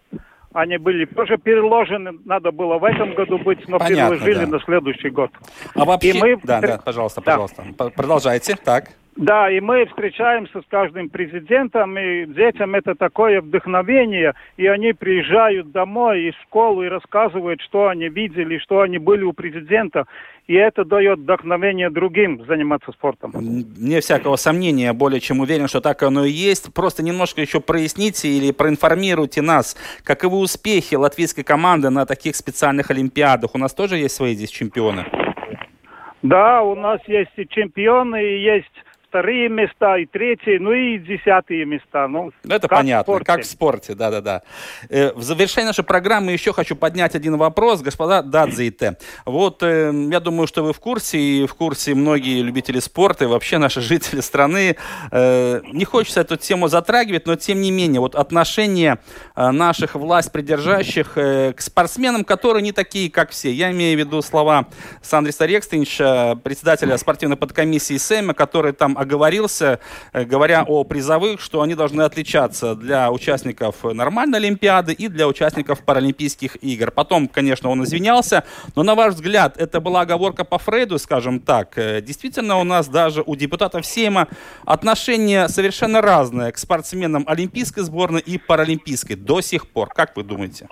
Они 0.52 0.78
были 0.78 1.04
тоже 1.04 1.36
переложены, 1.36 2.12
надо 2.24 2.50
было 2.52 2.78
в 2.78 2.84
этом 2.84 3.14
году 3.14 3.38
быть, 3.38 3.68
но 3.68 3.78
Понятно, 3.78 4.16
переложили 4.16 4.44
да. 4.44 4.50
на 4.52 4.60
следующий 4.60 5.10
год. 5.10 5.30
А 5.74 5.84
вообще... 5.84 6.10
И 6.10 6.20
мы... 6.20 6.40
Да, 6.42 6.60
да, 6.60 6.80
пожалуйста, 6.82 7.20
пожалуйста. 7.20 7.64
Да. 7.78 7.90
Продолжайте, 7.90 8.56
так. 8.56 8.92
Да, 9.18 9.50
и 9.50 9.58
мы 9.58 9.84
встречаемся 9.86 10.60
с 10.60 10.64
каждым 10.70 11.08
президентом, 11.08 11.98
и 11.98 12.24
детям 12.26 12.76
это 12.76 12.94
такое 12.94 13.40
вдохновение, 13.40 14.34
и 14.56 14.68
они 14.68 14.92
приезжают 14.92 15.72
домой 15.72 16.28
из 16.28 16.34
школы 16.44 16.86
и 16.86 16.88
рассказывают, 16.88 17.60
что 17.60 17.88
они 17.88 18.08
видели, 18.08 18.58
что 18.58 18.80
они 18.80 18.98
были 18.98 19.24
у 19.24 19.32
президента, 19.32 20.06
и 20.46 20.54
это 20.54 20.84
дает 20.84 21.18
вдохновение 21.18 21.90
другим 21.90 22.44
заниматься 22.46 22.92
спортом. 22.92 23.32
Мне 23.34 24.00
всякого 24.00 24.36
сомнения, 24.36 24.92
более 24.92 25.18
чем 25.18 25.40
уверен, 25.40 25.66
что 25.66 25.80
так 25.80 26.00
оно 26.04 26.24
и 26.24 26.30
есть. 26.30 26.72
Просто 26.72 27.02
немножко 27.02 27.40
еще 27.40 27.60
проясните 27.60 28.28
или 28.28 28.52
проинформируйте 28.52 29.42
нас, 29.42 29.76
каковы 30.04 30.38
успехи 30.38 30.94
латвийской 30.94 31.42
команды 31.42 31.90
на 31.90 32.06
таких 32.06 32.36
специальных 32.36 32.92
олимпиадах. 32.92 33.56
У 33.56 33.58
нас 33.58 33.74
тоже 33.74 33.96
есть 33.96 34.14
свои 34.14 34.34
здесь 34.34 34.50
чемпионы? 34.50 35.06
Да, 36.22 36.62
у 36.62 36.76
нас 36.76 37.00
есть 37.08 37.32
и 37.36 37.46
чемпионы, 37.48 38.22
и 38.22 38.42
есть 38.42 38.72
вторые 39.08 39.48
места 39.48 39.96
и 39.96 40.06
третьи, 40.06 40.58
ну 40.58 40.72
и 40.72 40.98
десятые 40.98 41.64
места. 41.64 42.06
Ну, 42.08 42.30
Это 42.44 42.68
как 42.68 42.78
понятно, 42.78 43.14
в 43.14 43.24
как 43.24 43.40
в 43.40 43.46
спорте, 43.46 43.94
да-да-да. 43.94 44.42
Э, 44.90 45.12
в 45.14 45.22
завершение 45.22 45.68
нашей 45.68 45.84
программы 45.84 46.32
еще 46.32 46.52
хочу 46.52 46.76
поднять 46.76 47.14
один 47.14 47.36
вопрос, 47.36 47.80
господа 47.80 48.22
Дадзите. 48.22 48.98
Вот 49.24 49.62
э, 49.62 49.92
я 50.10 50.20
думаю, 50.20 50.46
что 50.46 50.62
вы 50.62 50.72
в 50.72 50.80
курсе, 50.80 51.18
и 51.18 51.46
в 51.46 51.54
курсе 51.54 51.94
многие 51.94 52.42
любители 52.42 52.80
спорта, 52.80 53.24
и 53.24 53.28
вообще 53.28 53.58
наши 53.58 53.80
жители 53.88 54.20
страны. 54.20 54.76
Э, 55.10 55.62
не 55.72 55.84
хочется 55.84 56.20
эту 56.20 56.36
тему 56.36 56.68
затрагивать, 56.68 57.26
но 57.26 57.36
тем 57.36 57.60
не 57.60 57.70
менее, 57.70 58.00
вот 58.00 58.14
отношение 58.14 58.98
наших 59.36 59.94
власть 59.94 60.32
придержащих 60.32 61.14
к 61.14 61.56
спортсменам, 61.58 62.24
которые 62.24 62.62
не 62.62 62.72
такие, 62.72 63.10
как 63.10 63.30
все. 63.30 63.52
Я 63.52 63.70
имею 63.70 63.96
в 63.96 64.00
виду 64.00 64.20
слова 64.22 64.66
Сандриса 65.02 65.46
Рекстинча, 65.46 66.38
председателя 66.42 66.96
спортивной 66.98 67.36
подкомиссии 67.36 67.96
СЭМа, 67.96 68.34
который 68.34 68.72
там 68.72 68.97
оговорился, 68.98 69.78
э, 70.12 70.24
говоря 70.24 70.64
о 70.66 70.84
призовых, 70.84 71.40
что 71.40 71.62
они 71.62 71.74
должны 71.74 72.02
отличаться 72.02 72.74
для 72.74 73.10
участников 73.10 73.84
нормальной 73.84 74.38
Олимпиады 74.38 74.92
и 74.92 75.08
для 75.08 75.28
участников 75.28 75.84
Паралимпийских 75.84 76.56
игр. 76.62 76.90
Потом, 76.90 77.28
конечно, 77.28 77.70
он 77.70 77.84
извинялся, 77.84 78.44
но 78.74 78.82
на 78.82 78.94
ваш 78.94 79.14
взгляд, 79.14 79.56
это 79.56 79.80
была 79.80 80.02
оговорка 80.02 80.44
по 80.44 80.58
Фрейду, 80.58 80.98
скажем 80.98 81.40
так. 81.40 81.78
Э, 81.78 82.00
действительно, 82.00 82.58
у 82.58 82.64
нас 82.64 82.88
даже 82.88 83.22
у 83.24 83.36
депутатов 83.36 83.86
Сейма 83.86 84.28
отношение 84.64 85.48
совершенно 85.48 86.00
разное 86.00 86.50
к 86.52 86.58
спортсменам 86.58 87.24
Олимпийской 87.26 87.82
сборной 87.82 88.20
и 88.20 88.38
Паралимпийской 88.38 89.16
до 89.16 89.40
сих 89.40 89.68
пор. 89.68 89.88
Как 89.88 90.16
вы 90.16 90.24
думаете? 90.24 90.66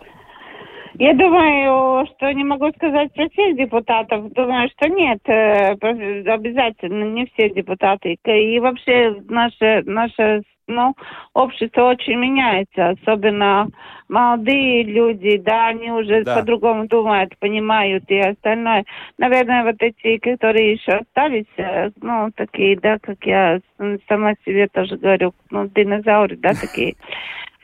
Я 0.98 1.12
думаю, 1.14 2.06
что 2.06 2.32
не 2.32 2.44
могу 2.44 2.70
сказать 2.72 3.12
про 3.12 3.28
всех 3.28 3.56
депутатов. 3.56 4.32
Думаю, 4.32 4.68
что 4.70 4.88
нет, 4.88 5.20
э, 5.28 5.72
обязательно 5.72 7.04
не 7.04 7.26
все 7.26 7.50
депутаты. 7.50 8.16
И 8.24 8.58
вообще 8.60 9.16
наше, 9.28 9.82
наше 9.84 10.42
ну, 10.66 10.94
общество 11.34 11.90
очень 11.90 12.18
меняется, 12.18 12.90
особенно 12.90 13.68
молодые 14.08 14.84
люди, 14.84 15.36
да, 15.38 15.68
они 15.68 15.90
уже 15.90 16.24
да. 16.24 16.36
по-другому 16.36 16.86
думают, 16.86 17.36
понимают 17.38 18.04
и 18.08 18.18
остальное. 18.18 18.84
Наверное, 19.18 19.64
вот 19.64 19.76
эти, 19.80 20.18
которые 20.18 20.72
еще 20.72 20.92
остались, 20.92 21.44
э, 21.56 21.90
ну, 22.00 22.30
такие, 22.34 22.78
да, 22.78 22.98
как 22.98 23.18
я 23.24 23.60
сама 24.08 24.34
себе 24.44 24.68
тоже 24.68 24.96
говорю, 24.96 25.34
ну, 25.50 25.68
динозавры, 25.68 26.36
да, 26.36 26.50
такие. 26.54 26.94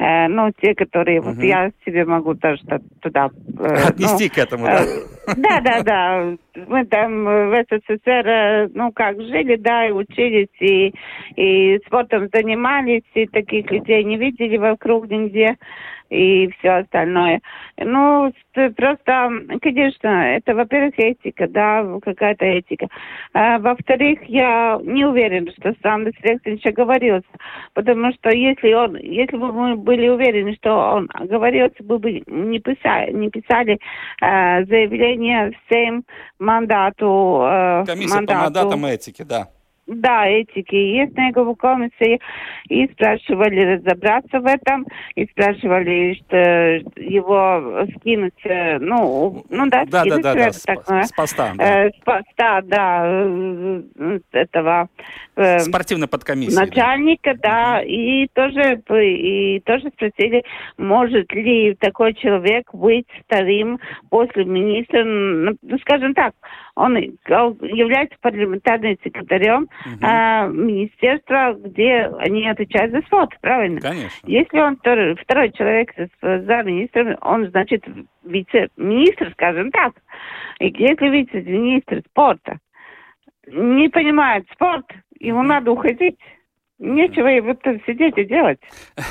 Э, 0.03 0.27
ну, 0.27 0.51
те, 0.61 0.75
которые 0.75 1.21
угу. 1.21 1.31
вот 1.31 1.45
я 1.45 1.71
себе 1.85 2.05
могу 2.05 2.35
тоже 2.35 2.61
туда... 3.01 3.31
Э, 3.61 3.89
Отнести 3.89 4.25
ну, 4.25 4.35
к 4.35 4.39
этому, 4.39 4.65
да? 4.65 4.83
Э, 4.83 5.35
да, 5.37 5.61
да, 5.61 5.83
да. 5.83 6.37
Мы 6.67 6.85
там 6.87 7.25
в 7.25 7.65
СССР, 7.71 8.71
ну, 8.75 8.91
как 8.91 9.21
жили, 9.21 9.55
да, 9.57 9.87
и 9.87 9.93
учились, 9.93 10.49
и, 10.59 10.93
и 11.37 11.79
спортом 11.87 12.29
занимались, 12.33 13.05
и 13.15 13.27
таких 13.27 13.71
людей 13.71 14.03
не 14.03 14.17
видели 14.17 14.57
вокруг 14.57 15.09
нигде 15.09 15.57
и 16.13 16.51
все 16.59 16.81
остальное. 16.81 17.41
Ну, 17.79 18.33
просто, 18.53 19.31
конечно, 19.63 20.09
это, 20.09 20.55
во-первых, 20.55 20.95
этика, 20.99 21.49
да, 21.49 21.87
какая-то 22.03 22.45
этика. 22.45 22.89
А, 23.33 23.59
во-вторых, 23.59 24.19
я 24.29 24.79
не 24.83 25.07
уверена, 25.07 25.51
что 25.53 25.75
Сандерс 25.83 26.17
Рексович 26.21 26.67
оговорился, 26.67 27.29
потому 27.73 28.13
что 28.13 28.31
если 28.31 28.75
он, 28.75 28.97
если 28.97 29.37
бы 29.37 29.53
мы 29.53 29.77
были 29.77 30.09
уверены, 30.09 30.55
что 30.57 30.71
он 30.71 31.09
оговорился, 31.15 31.77
мы 31.81 31.99
бы 31.99 32.23
не 32.27 32.59
писали, 32.61 33.13
не 33.13 33.31
писали 33.31 33.79
э, 34.21 34.65
заявление 34.67 35.53
всем 35.67 36.05
мандату. 36.39 37.41
Э, 37.45 37.85
Комиссия 37.87 38.17
мандату. 38.17 38.39
по 38.39 38.45
мандатам 38.45 38.85
этики, 38.85 39.23
да. 39.23 39.49
Да, 39.87 40.27
этики 40.27 40.75
есть 40.75 41.17
на 41.17 41.29
его 41.29 41.55
комиссии. 41.55 42.21
И 42.69 42.87
спрашивали 42.93 43.77
разобраться 43.77 44.41
в 44.41 44.47
этом, 44.47 44.87
и 45.15 45.27
спрашивали, 45.27 46.15
что 46.15 46.37
его 47.01 47.87
скинуть, 47.99 48.35
э, 48.45 48.79
ну, 48.79 49.45
ну 49.51 49.67
да, 49.67 49.85
да, 49.85 50.01
скинуть 50.01 50.23
да, 50.23 50.35
да, 50.35 50.45
да, 50.45 50.51
так, 50.65 51.05
с, 51.05 51.09
с 51.09 51.13
поста, 51.13 51.53
да. 51.57 51.65
Э, 51.65 51.91
с 51.91 52.05
поста, 52.05 52.61
да, 52.63 53.03
э, 53.05 54.21
этого 54.33 54.89
э, 55.37 55.59
спортивной 55.61 56.09
подкомиссии. 56.09 56.55
Начальника, 56.55 57.35
да, 57.35 57.51
да 57.53 57.83
и 57.83 58.29
тоже 58.29 58.83
и 58.91 59.61
тоже 59.61 59.91
спросили, 59.91 60.45
может 60.79 61.33
ли 61.33 61.75
такой 61.75 62.15
человек 62.15 62.73
быть 62.73 63.07
вторым 63.27 63.81
после 64.11 64.45
министра, 64.45 65.05
ну, 65.05 65.57
скажем 65.81 66.15
так, 66.15 66.35
он 66.75 66.97
является 66.97 68.17
парламентарным 68.21 68.97
секретарем 69.05 69.63
угу. 69.63 69.99
а, 70.01 70.47
министерства, 70.47 71.55
где 71.55 72.11
они 72.19 72.49
отвечают 72.49 72.93
за 72.93 73.03
спорт, 73.03 73.31
правильно? 73.41 73.81
Конечно. 73.81 74.27
Если 74.27 74.59
он 74.59 74.77
второй, 74.77 75.15
второй 75.17 75.53
человек 75.53 75.93
за 76.23 76.63
министром, 76.63 77.17
он 77.21 77.49
значит 77.49 77.85
вице-министр, 78.25 79.31
скажем 79.33 79.71
так. 79.71 79.95
И 80.61 80.67
если 80.67 81.09
вице-министр 81.09 82.03
спорта 82.11 82.59
не 83.47 83.89
понимает 83.89 84.47
спорт, 84.53 84.87
ему 85.19 85.43
надо 85.43 85.73
уходить. 85.73 86.19
Нечего 86.83 87.29
и 87.29 87.41
вот 87.41 87.59
сидеть 87.87 88.19
и 88.19 88.25
делать. 88.25 88.59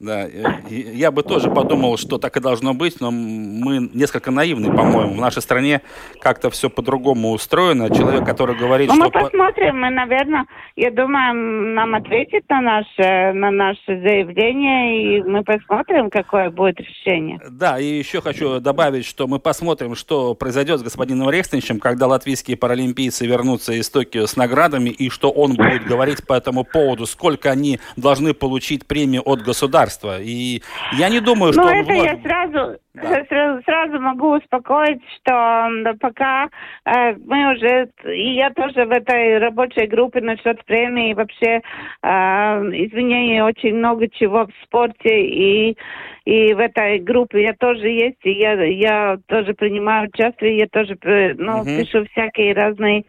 Да, 0.00 0.26
я 0.68 1.10
бы 1.10 1.22
тоже 1.22 1.50
подумал, 1.50 1.96
что 1.96 2.18
так 2.18 2.36
и 2.36 2.40
должно 2.40 2.74
быть, 2.74 3.00
но 3.00 3.10
мы 3.10 3.88
несколько 3.94 4.30
наивны, 4.30 4.74
по-моему. 4.74 5.14
В 5.14 5.20
нашей 5.20 5.40
стране 5.40 5.80
как-то 6.20 6.50
все 6.50 6.68
по-другому 6.68 7.30
устроено. 7.30 7.88
Человек, 7.88 8.26
который 8.26 8.54
говорит, 8.54 8.90
ну, 8.90 8.96
что... 8.96 9.04
Мы 9.04 9.10
посмотрим, 9.10 9.80
мы, 9.80 9.88
наверное, 9.90 10.44
я 10.76 10.90
думаю, 10.90 11.34
нам 11.74 11.94
ответит 11.94 12.44
на 12.50 12.60
наше, 12.60 13.32
на 13.32 13.50
наше 13.50 13.80
заявление, 13.86 15.20
и 15.20 15.22
мы 15.22 15.42
посмотрим, 15.42 16.10
какое 16.10 16.50
будет 16.50 16.80
решение. 16.80 17.40
Да, 17.48 17.78
и 17.78 17.86
еще 17.86 18.20
хочу 18.20 18.60
добавить, 18.60 19.06
что 19.06 19.26
мы 19.26 19.38
посмотрим, 19.38 19.94
что 19.94 20.34
произойдет 20.34 20.80
с 20.80 20.82
господином 20.82 21.30
Рекстенчем, 21.30 21.78
когда 21.78 22.08
латвийские 22.08 22.58
паралимпийцы 22.58 23.26
вернутся 23.26 23.72
из 23.72 23.88
Токио 23.88 24.26
с 24.26 24.36
наградами, 24.36 24.90
и 24.90 25.08
что 25.08 25.30
он 25.30 25.54
будет 25.54 25.84
говорить 25.86 26.26
по 26.26 26.34
этому 26.34 26.64
поводу, 26.64 26.93
сколько 27.06 27.50
они 27.50 27.78
должны 27.96 28.34
получить 28.34 28.86
премию 28.86 29.22
от 29.24 29.42
государства. 29.42 30.20
И 30.20 30.62
я 30.92 31.08
не 31.08 31.20
думаю, 31.20 31.52
что... 31.52 31.62
Ну, 31.62 31.68
это 31.68 31.92
может... 31.92 32.04
я 32.04 32.22
сразу, 32.22 32.78
да. 32.94 33.24
сразу, 33.28 33.62
сразу 33.64 34.00
могу 34.00 34.36
успокоить, 34.36 35.02
что 35.16 35.68
пока 36.00 36.48
э, 36.84 37.14
мы 37.26 37.52
уже... 37.52 37.90
И 38.04 38.34
я 38.34 38.50
тоже 38.50 38.84
в 38.84 38.90
этой 38.90 39.38
рабочей 39.38 39.86
группе 39.86 40.20
насчет 40.20 40.64
премии 40.64 41.14
вообще, 41.14 41.60
э, 42.02 42.08
извинений, 42.08 43.42
очень 43.42 43.74
много 43.74 44.08
чего 44.08 44.46
в 44.46 44.64
спорте. 44.64 45.26
И, 45.26 45.76
и 46.24 46.54
в 46.54 46.58
этой 46.58 47.00
группе 47.00 47.42
я 47.42 47.54
тоже 47.54 47.88
есть, 47.88 48.24
и 48.24 48.30
я, 48.30 48.62
я 48.64 49.18
тоже 49.26 49.54
принимаю 49.54 50.08
участие, 50.08 50.58
я 50.58 50.66
тоже 50.68 50.96
ну, 51.36 51.58
угу. 51.58 51.66
пишу 51.66 52.06
всякие 52.12 52.54
разные 52.54 53.04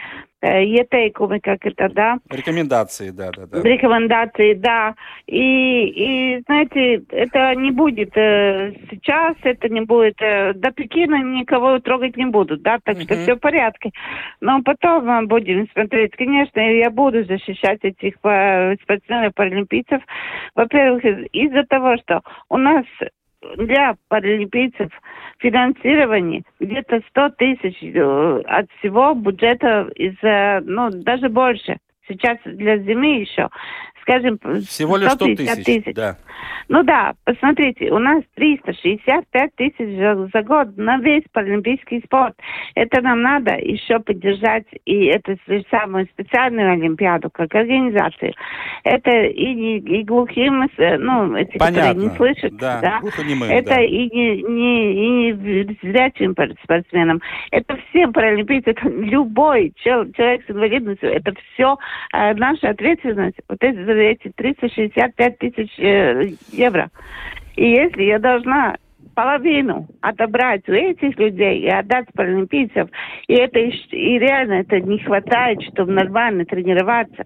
ieteikumi, 0.46 1.40
как 1.40 1.66
это, 1.66 1.90
да? 1.90 2.18
Рекомендации, 2.30 3.12
да, 3.12 3.32
да, 3.32 3.46
да. 3.46 3.62
Рекомендации, 3.62 4.54
да. 4.54 4.96
И, 5.28 5.88
и 5.88 6.44
знаете, 6.46 7.04
это 7.10 7.56
не 7.56 7.72
будет 7.72 8.16
э, 8.16 8.74
сейчас, 8.90 9.36
это 9.44 9.70
не 9.70 9.82
будет, 9.82 10.22
э, 10.22 10.54
до 10.54 10.72
Пекина 10.72 11.22
никого 11.24 11.80
трогать 11.80 12.18
не 12.18 12.26
будут, 12.26 12.62
да, 12.62 12.80
так 12.84 13.02
что 13.02 13.16
все 13.16 13.36
в 13.36 13.40
порядке. 13.40 13.92
Но 14.42 14.62
потом 14.64 15.06
мы 15.06 15.26
будем 15.28 15.68
смотреть, 15.74 16.16
конечно, 16.16 16.60
я 16.60 16.90
буду 16.90 17.24
защищать 17.24 17.80
этих 17.84 18.16
э, 18.24 18.76
спортсменов, 18.84 19.34
паралимпийцев. 19.34 20.02
Во-первых, 20.56 21.04
из-за 21.34 21.64
того, 21.64 21.98
что 21.98 22.22
у 22.50 22.58
нас 22.58 22.86
для 23.58 23.96
паралимпийцев 24.08 24.92
финансирование 25.40 26.44
где-то 26.60 27.02
100 27.10 27.30
тысяч 27.38 27.78
э, 27.82 28.42
от 28.46 28.68
всего 28.80 29.14
бюджета 29.14 29.90
из, 29.96 30.16
ну, 30.66 30.90
даже 30.92 31.30
больше. 31.30 31.78
Сейчас 32.08 32.38
для 32.46 32.78
зимы 32.78 33.20
еще. 33.22 33.50
скажем, 34.02 34.40
Всего 34.68 34.98
лишь 34.98 35.12
100 35.12 35.26
тысяч, 35.36 35.66
тысяч. 35.66 35.96
Да. 35.96 36.18
Ну 36.68 36.84
да, 36.84 37.14
посмотрите, 37.26 37.92
у 37.92 38.00
нас 38.00 38.24
365 38.36 39.56
тысяч 39.56 39.98
за, 39.98 40.30
за 40.34 40.42
год 40.42 40.76
на 40.78 40.98
весь 40.98 41.24
паралимпийский 41.32 42.02
спорт. 42.06 42.36
Это 42.74 43.02
нам 43.02 43.22
надо 43.22 43.56
еще 43.56 44.00
поддержать, 44.00 44.66
и 44.86 45.06
это 45.06 45.38
самую 45.70 46.08
специальную 46.08 46.74
Олимпиаду, 46.74 47.30
как 47.30 47.54
организацию. 47.54 48.34
Это 48.84 49.12
и, 49.12 49.54
не, 49.54 49.78
и 49.78 50.04
глухим, 50.04 50.64
э, 50.78 50.98
ну, 50.98 51.36
эти, 51.36 51.58
Понятно. 51.58 51.82
которые 51.82 52.10
не 52.10 52.16
слышат, 52.16 52.58
да, 52.58 52.82
да. 52.82 53.00
Глухонемым, 53.02 53.50
это 53.50 53.70
да. 53.70 53.82
и 53.82 54.10
не, 54.10 54.42
не, 54.42 54.94
и 54.94 55.10
не 55.10 55.78
зрячим 55.82 56.36
спортсменам. 56.64 57.22
Это 57.52 57.78
всем 57.90 58.12
паралимпийцам, 58.12 58.74
это 58.74 58.90
любой 58.90 59.74
человек 59.84 60.44
с 60.48 60.50
инвалидностью, 60.50 61.12
это 61.12 61.34
все 61.54 61.78
э, 62.14 62.34
наша 62.34 62.70
ответственность. 62.70 63.38
Вот 63.48 63.60
эти, 63.62 63.78
эти 63.78 64.32
365 64.36 65.38
тысяч 65.38 65.72
э, 65.78 66.32
евро. 66.58 66.90
И 67.56 67.70
если 67.70 68.04
я 68.04 68.20
должна 68.20 68.78
половину 69.16 69.88
отобрать 70.02 70.68
у 70.68 70.74
этих 70.74 71.18
людей 71.18 71.62
и 71.62 71.70
отдать 71.70 72.08
паралимпийцев, 72.14 72.90
и 73.28 73.34
это 73.34 73.60
и 73.60 74.20
реально 74.20 74.62
это 74.62 74.80
не 74.82 75.00
хватает, 75.00 75.62
чтобы 75.72 75.94
нормально 75.94 76.46
тренироваться. 76.46 77.26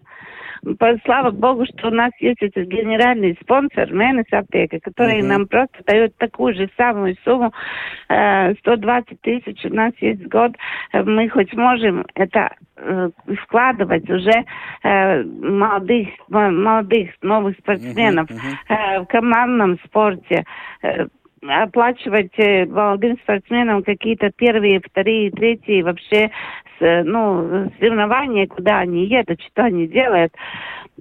Слава 1.05 1.31
богу, 1.31 1.65
что 1.65 1.87
у 1.87 1.91
нас 1.91 2.11
есть 2.19 2.41
этот 2.41 2.67
генеральный 2.67 3.37
спонсор, 3.41 3.91
Менес 3.93 4.25
Аптека, 4.31 4.79
который 4.79 5.21
uh-huh. 5.21 5.27
нам 5.27 5.47
просто 5.47 5.77
дает 5.85 6.15
такую 6.17 6.53
же 6.53 6.69
самую 6.77 7.15
сумму, 7.23 7.53
120 8.07 9.21
тысяч 9.21 9.65
у 9.65 9.73
нас 9.73 9.93
есть 9.99 10.25
год. 10.27 10.51
Мы 10.93 11.29
хоть 11.29 11.53
можем 11.53 12.05
это 12.15 12.55
вкладывать 13.43 14.09
уже 14.09 14.45
э, 14.83 15.23
молодых, 15.23 16.07
молодых 16.29 17.09
новых 17.21 17.57
спортсменов 17.57 18.29
uh-huh, 18.29 18.37
uh-huh. 18.69 19.03
в 19.03 19.05
командном 19.07 19.77
спорте, 19.85 20.45
оплачивать 21.41 22.37
молодым 22.69 23.17
спортсменам 23.23 23.83
какие-то 23.83 24.31
первые, 24.35 24.81
вторые, 24.81 25.31
третьи 25.31 25.81
вообще 25.81 26.31
ну, 26.79 27.71
соревнования, 27.77 28.47
куда 28.47 28.79
они 28.79 29.05
едут, 29.05 29.41
что 29.41 29.63
они 29.63 29.87
делают. 29.87 30.33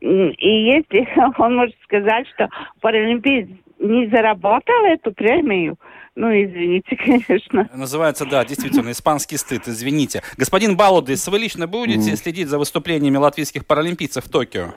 И 0.00 0.48
если 0.48 1.08
он 1.38 1.56
может 1.56 1.76
сказать, 1.84 2.26
что 2.34 2.48
паралимпиец 2.80 3.48
не 3.78 4.08
заработал 4.08 4.84
эту 4.84 5.12
премию, 5.12 5.76
ну, 6.18 6.28
извините, 6.32 6.96
конечно. 7.26 7.68
Называется, 7.72 8.26
да, 8.26 8.44
действительно, 8.44 8.90
испанский 8.90 9.36
стыд, 9.36 9.68
извините. 9.68 10.22
Господин 10.36 10.76
Балудис, 10.76 11.28
вы 11.28 11.38
лично 11.38 11.68
будете 11.68 12.16
следить 12.16 12.48
за 12.48 12.58
выступлениями 12.58 13.16
латвийских 13.16 13.64
паралимпийцев 13.64 14.24
в 14.24 14.28
Токио? 14.28 14.74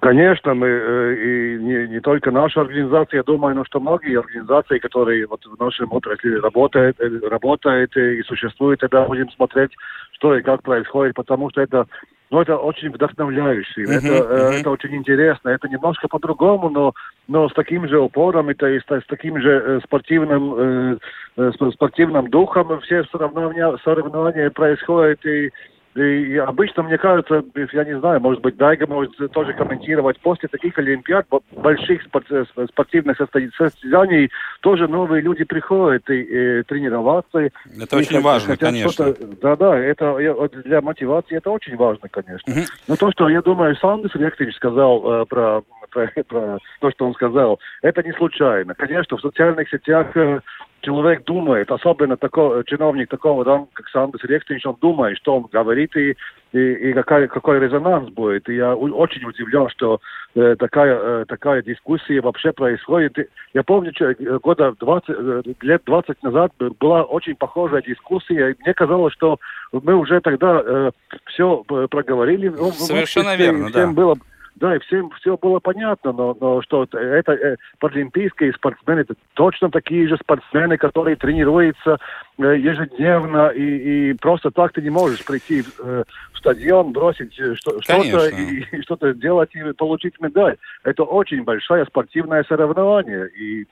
Конечно, 0.00 0.54
мы 0.54 0.66
э, 0.66 1.14
и 1.14 1.58
не, 1.58 1.88
не 1.88 2.00
только 2.00 2.30
наша 2.30 2.62
организация, 2.62 3.18
я 3.18 3.22
думаю, 3.22 3.54
но 3.54 3.64
что 3.66 3.80
многие 3.80 4.18
организации, 4.18 4.78
которые 4.78 5.26
вот 5.26 5.44
в 5.44 5.60
нашем 5.60 5.92
отрасли 5.92 6.36
работают, 6.36 6.98
э, 7.00 7.28
работают 7.28 7.94
и 7.96 8.22
существуют, 8.22 8.80
тогда 8.80 9.04
будем 9.04 9.30
смотреть, 9.30 9.72
что 10.12 10.34
и 10.34 10.42
как 10.42 10.62
происходит, 10.62 11.14
потому 11.14 11.50
что 11.50 11.60
это 11.60 11.86
ну, 12.30 12.40
это 12.40 12.56
очень 12.56 12.90
вдохновляюще, 12.90 13.82
uh-huh, 13.82 13.90
это, 13.90 14.06
uh-huh. 14.06 14.60
это 14.60 14.70
очень 14.70 14.94
интересно, 14.94 15.48
это 15.48 15.68
немножко 15.68 16.06
по-другому, 16.06 16.70
но, 16.70 16.94
но 17.26 17.48
с 17.48 17.52
таким 17.54 17.88
же 17.88 17.98
упором, 17.98 18.48
это 18.48 18.68
и 18.68 18.78
с, 18.78 18.84
с 18.84 19.06
таким 19.08 19.40
же 19.40 19.80
спортивным, 19.84 20.98
э, 21.36 21.50
спортивным 21.74 22.30
духом 22.30 22.80
все 22.82 23.02
соревнования, 23.10 23.76
соревнования 23.84 24.48
происходят, 24.50 25.26
и 25.26 25.50
и 25.94 26.36
обычно, 26.36 26.84
мне 26.84 26.98
кажется, 26.98 27.42
я 27.72 27.84
не 27.84 27.98
знаю, 27.98 28.20
может 28.20 28.40
быть, 28.42 28.56
Дайга 28.56 28.86
может 28.86 29.16
тоже 29.32 29.54
комментировать, 29.54 30.20
после 30.20 30.48
таких 30.48 30.78
Олимпиад, 30.78 31.26
больших 31.50 32.02
э, 32.30 32.44
спортивных 32.68 33.16
состязаний, 33.18 34.30
тоже 34.60 34.86
новые 34.86 35.20
люди 35.20 35.42
приходят 35.42 36.08
и, 36.08 36.20
и 36.20 36.62
тренироваться. 36.62 37.38
Это 37.40 37.96
и 37.96 37.98
очень 37.98 38.08
хотят, 38.08 38.22
важно, 38.22 38.56
конечно. 38.56 39.14
Да-да, 39.42 39.76
это 39.76 40.16
для 40.64 40.80
мотивации 40.80 41.36
это 41.36 41.50
очень 41.50 41.76
важно, 41.76 42.08
конечно. 42.08 42.52
Угу. 42.52 42.60
Но 42.86 42.96
то, 42.96 43.10
что, 43.10 43.28
я 43.28 43.42
думаю, 43.42 43.74
Сандес 43.76 44.14
Ректович 44.14 44.54
сказал 44.54 45.22
э, 45.22 45.26
про, 45.26 45.62
про, 45.90 46.10
про 46.28 46.58
то, 46.80 46.90
что 46.90 47.06
он 47.06 47.14
сказал, 47.14 47.60
это 47.82 48.02
не 48.02 48.12
случайно. 48.12 48.74
Конечно, 48.74 49.16
в 49.16 49.20
социальных 49.20 49.68
сетях 49.68 50.16
э, 50.16 50.40
человек 50.82 51.24
думает, 51.24 51.70
особенно 51.70 52.16
такой, 52.16 52.64
чиновник 52.64 53.08
такого 53.08 53.44
ранга, 53.44 53.68
как 53.72 53.88
Сандес 53.88 54.22
Ректович, 54.24 54.66
он 54.66 54.76
думает, 54.80 55.18
что 55.18 55.36
он 55.36 55.46
говорит 55.52 55.94
и, 55.96 56.16
и, 56.52 56.58
и 56.58 56.92
какая, 56.92 57.28
какой 57.28 57.60
резонанс 57.60 58.10
будет. 58.10 58.48
И 58.48 58.54
я 58.54 58.74
очень 58.74 59.24
удивлен, 59.24 59.68
что 59.68 60.00
э, 60.34 60.56
такая, 60.58 60.98
э, 60.98 61.24
такая 61.28 61.62
дискуссия 61.62 62.20
вообще 62.20 62.52
происходит. 62.52 63.16
Я 63.54 63.62
помню, 63.62 63.92
что 63.94 64.10
э, 64.10 64.38
года 64.38 64.74
20, 64.78 65.08
э, 65.10 65.42
лет 65.60 65.82
20 65.84 66.22
назад 66.22 66.52
была 66.78 67.02
очень 67.02 67.36
похожая 67.36 67.82
дискуссия. 67.82 68.50
И 68.50 68.62
мне 68.62 68.74
казалось, 68.74 69.12
что 69.14 69.38
мы 69.72 69.94
уже 69.94 70.20
тогда 70.20 70.62
э, 70.64 70.90
все 71.26 71.62
проговорили. 71.90 72.52
Совершенно 72.72 73.36
верно, 73.36 73.68
всем 73.68 73.94
да. 73.94 74.00
Было, 74.00 74.16
да, 74.56 74.76
и 74.76 74.78
всем 74.80 75.10
все 75.20 75.36
было 75.36 75.58
понятно, 75.58 76.12
но, 76.12 76.36
но 76.38 76.62
что 76.62 76.84
это 76.92 77.32
э, 77.32 77.56
паралимпийские 77.78 78.52
спортсмены, 78.52 79.00
это 79.00 79.14
точно 79.34 79.70
такие 79.70 80.08
же 80.08 80.16
спортсмены, 80.16 80.76
которые 80.76 81.16
тренируются 81.16 81.98
э, 82.38 82.56
ежедневно, 82.58 83.48
и, 83.48 84.10
и 84.10 84.12
просто 84.14 84.50
так 84.50 84.72
ты 84.72 84.82
не 84.82 84.90
можешь 84.90 85.24
прийти 85.24 85.62
э, 85.62 86.04
в 86.32 86.38
стадион, 86.38 86.92
бросить 86.92 87.38
э, 87.38 87.54
что, 87.54 87.80
что-то 87.80 88.28
и, 88.28 88.64
и 88.72 88.82
что-то 88.82 89.12
сделать 89.12 89.54
и 89.54 89.72
получить 89.72 90.20
медаль. 90.20 90.56
Это 90.84 91.04
очень 91.04 91.44
большое 91.44 91.84
спортивное 91.86 92.44
соревнование, 92.44 93.28
и 93.28 93.66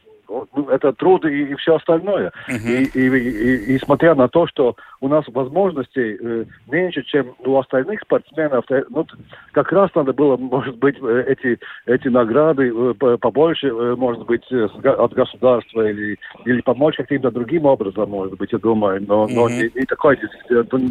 это 0.71 0.93
труд 0.93 1.25
и, 1.25 1.45
и 1.45 1.55
все 1.57 1.77
остальное. 1.77 2.33
Uh-huh. 2.49 2.91
И, 2.95 2.99
и, 2.99 3.09
и, 3.09 3.75
и 3.75 3.79
смотря 3.79 4.15
на 4.15 4.29
то, 4.29 4.47
что 4.47 4.77
у 5.01 5.09
нас 5.09 5.25
возможностей 5.29 6.17
э, 6.21 6.45
меньше, 6.69 7.03
чем 7.05 7.35
у 7.45 7.57
остальных 7.59 8.01
спортсменов, 8.01 8.65
э, 8.71 8.85
ну, 8.91 9.07
как 9.53 9.73
раз 9.73 9.91
надо 9.95 10.13
было, 10.13 10.37
может 10.37 10.77
быть, 10.77 10.97
э, 11.01 11.25
эти, 11.29 11.59
эти 11.87 12.09
награды 12.09 12.73
э, 12.73 13.17
побольше, 13.19 13.73
может 13.97 14.27
быть, 14.27 14.45
от 14.53 15.13
государства 15.13 15.89
или, 15.89 16.19
или 16.45 16.61
помочь 16.61 16.97
каким-то 16.97 17.31
другим 17.31 17.65
образом, 17.65 18.11
может 18.11 18.37
быть, 18.37 18.53
я 18.53 18.59
думаю. 18.59 19.05
Но, 19.07 19.25
uh-huh. 19.25 19.35
но, 19.35 19.49
не, 19.49 19.71
не, 19.75 19.87
такой, 19.87 20.19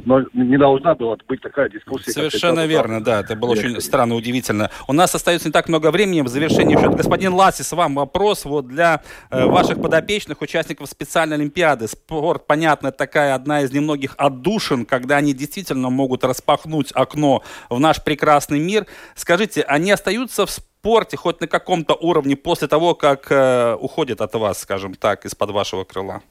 но 0.05 0.23
не 0.33 0.57
должна 0.57 0.95
была 0.95 1.17
быть 1.27 1.41
такая 1.41 1.69
дискуссия. 1.69 2.11
Совершенно 2.11 2.65
верно, 2.65 3.03
да. 3.03 3.21
Это 3.21 3.35
было 3.35 3.51
очень 3.51 3.79
странно, 3.81 4.15
удивительно. 4.15 4.69
У 4.87 4.93
нас 4.93 5.13
остается 5.13 5.47
не 5.47 5.51
так 5.51 5.69
много 5.69 5.91
времени. 5.91 6.21
В 6.21 6.27
завершении 6.27 6.77
еще 6.77 6.89
господин 6.89 7.33
Ласис, 7.33 7.71
вам 7.71 7.95
вопрос 7.95 8.45
вот 8.45 8.67
для 8.67 9.01
ваших 9.29 9.81
подопечных, 9.81 10.41
участников 10.41 10.89
специальной 10.89 11.37
Олимпиады. 11.37 11.87
Спорт, 11.87 12.47
понятно, 12.47 12.91
такая 12.91 13.35
одна 13.35 13.61
из 13.61 13.71
немногих 13.71 14.15
отдушин, 14.17 14.85
когда 14.85 15.17
они 15.17 15.33
действительно 15.33 15.89
могут 15.89 16.23
распахнуть 16.23 16.91
окно 16.93 17.43
в 17.69 17.79
наш 17.79 18.03
прекрасный 18.03 18.59
мир. 18.59 18.85
Скажите, 19.15 19.61
они 19.61 19.91
остаются 19.91 20.45
в 20.45 20.49
спорте 20.49 21.17
хоть 21.17 21.41
на 21.41 21.47
каком-то 21.47 21.95
уровне 21.95 22.35
после 22.35 22.67
того, 22.67 22.95
как 22.95 23.31
э, 23.31 23.75
уходят 23.75 24.21
от 24.21 24.33
вас, 24.35 24.61
скажем 24.61 24.93
так, 24.93 25.25
из-под 25.25 25.51
вашего 25.51 25.83
крыла? 25.83 26.21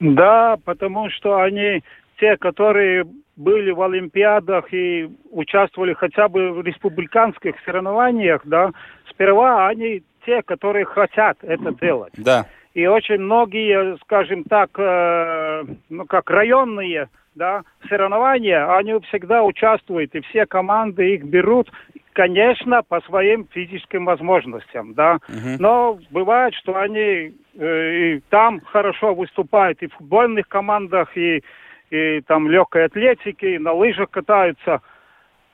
Да, 0.00 0.56
потому 0.64 1.10
что 1.10 1.38
они 1.38 1.82
те, 2.20 2.36
которые 2.36 3.04
были 3.36 3.72
в 3.72 3.82
Олимпиадах 3.82 4.72
и 4.72 5.10
участвовали 5.30 5.94
хотя 5.94 6.28
бы 6.28 6.52
в 6.52 6.62
республиканских 6.62 7.54
соревнованиях, 7.64 8.42
да, 8.44 8.70
сперва 9.10 9.66
они 9.68 10.02
те, 10.24 10.42
которые 10.42 10.84
хотят 10.84 11.38
это 11.42 11.72
делать. 11.80 12.12
Да. 12.16 12.46
И 12.74 12.86
очень 12.86 13.18
многие, 13.18 13.96
скажем 13.98 14.44
так, 14.44 14.70
э, 14.78 15.64
ну 15.90 16.06
как 16.06 16.28
районные, 16.30 17.08
да, 17.34 17.62
соревнования, 17.88 18.76
они 18.76 18.98
всегда 19.08 19.42
участвуют, 19.42 20.14
и 20.14 20.20
все 20.22 20.46
команды 20.46 21.14
их 21.14 21.24
берут, 21.24 21.70
конечно, 22.12 22.82
по 22.82 23.00
своим 23.02 23.46
физическим 23.50 24.04
возможностям, 24.04 24.94
да. 24.94 25.18
Угу. 25.28 25.56
Но 25.58 25.98
бывает, 26.10 26.54
что 26.54 26.76
они 26.76 27.34
э, 27.56 27.94
и 27.94 28.22
там 28.28 28.60
хорошо 28.60 29.14
выступают, 29.14 29.82
и 29.82 29.86
в 29.86 29.94
футбольных 29.94 30.48
командах, 30.48 31.16
и, 31.16 31.42
и 31.90 32.20
там 32.22 32.50
легкой 32.50 32.86
атлетики, 32.86 33.46
и 33.46 33.58
на 33.58 33.72
лыжах 33.72 34.10
катаются– 34.10 34.80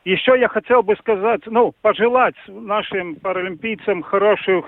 еще 0.04 0.38
я 0.38 0.48
хотел 0.48 0.82
бы 0.82 0.96
сказать, 0.96 1.42
ну, 1.46 1.74
пожелать 1.82 2.36
нашим 2.48 3.16
паралимпийцам 3.16 4.02
хороших 4.02 4.64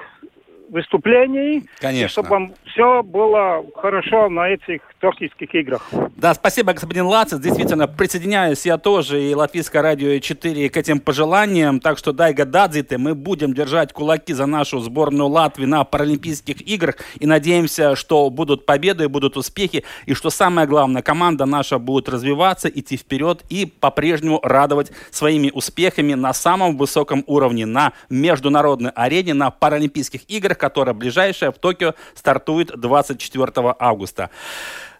выступлений. 0.72 1.64
Конечно. 1.78 2.06
И 2.06 2.08
чтобы 2.08 2.28
вам 2.30 2.54
все 2.64 3.02
было 3.02 3.62
хорошо 3.76 4.28
на 4.30 4.48
этих 4.48 4.80
Токийских 5.00 5.54
играх. 5.54 5.90
Да, 6.16 6.32
спасибо, 6.32 6.72
господин 6.72 7.06
Лацис. 7.06 7.38
Действительно, 7.40 7.88
присоединяюсь 7.88 8.64
я 8.64 8.78
тоже 8.78 9.22
и 9.22 9.34
Латвийское 9.34 9.82
радио 9.82 10.18
4 10.18 10.70
к 10.70 10.76
этим 10.76 11.00
пожеланиям. 11.00 11.80
Так 11.80 11.98
что, 11.98 12.12
Дайга 12.12 12.44
Дадзите, 12.44 12.98
мы 12.98 13.14
будем 13.14 13.52
держать 13.52 13.92
кулаки 13.92 14.32
за 14.32 14.46
нашу 14.46 14.78
сборную 14.78 15.28
Латвии 15.28 15.66
на 15.66 15.84
Паралимпийских 15.84 16.62
играх 16.62 16.96
и 17.18 17.26
надеемся, 17.26 17.96
что 17.96 18.30
будут 18.30 18.64
победы, 18.64 19.08
будут 19.08 19.36
успехи. 19.36 19.84
И 20.06 20.14
что 20.14 20.30
самое 20.30 20.66
главное, 20.66 21.02
команда 21.02 21.44
наша 21.44 21.78
будет 21.78 22.08
развиваться, 22.08 22.68
идти 22.68 22.96
вперед 22.96 23.42
и 23.50 23.66
по-прежнему 23.66 24.40
радовать 24.42 24.92
своими 25.10 25.50
успехами 25.52 26.14
на 26.14 26.32
самом 26.32 26.76
высоком 26.78 27.24
уровне, 27.26 27.66
на 27.66 27.92
международной 28.08 28.90
арене, 28.90 29.34
на 29.34 29.50
Паралимпийских 29.50 30.22
играх, 30.30 30.61
которая 30.62 30.94
ближайшая 30.94 31.50
в 31.50 31.58
Токио 31.58 31.94
стартует 32.14 32.68
24 32.78 33.74
августа. 33.80 34.30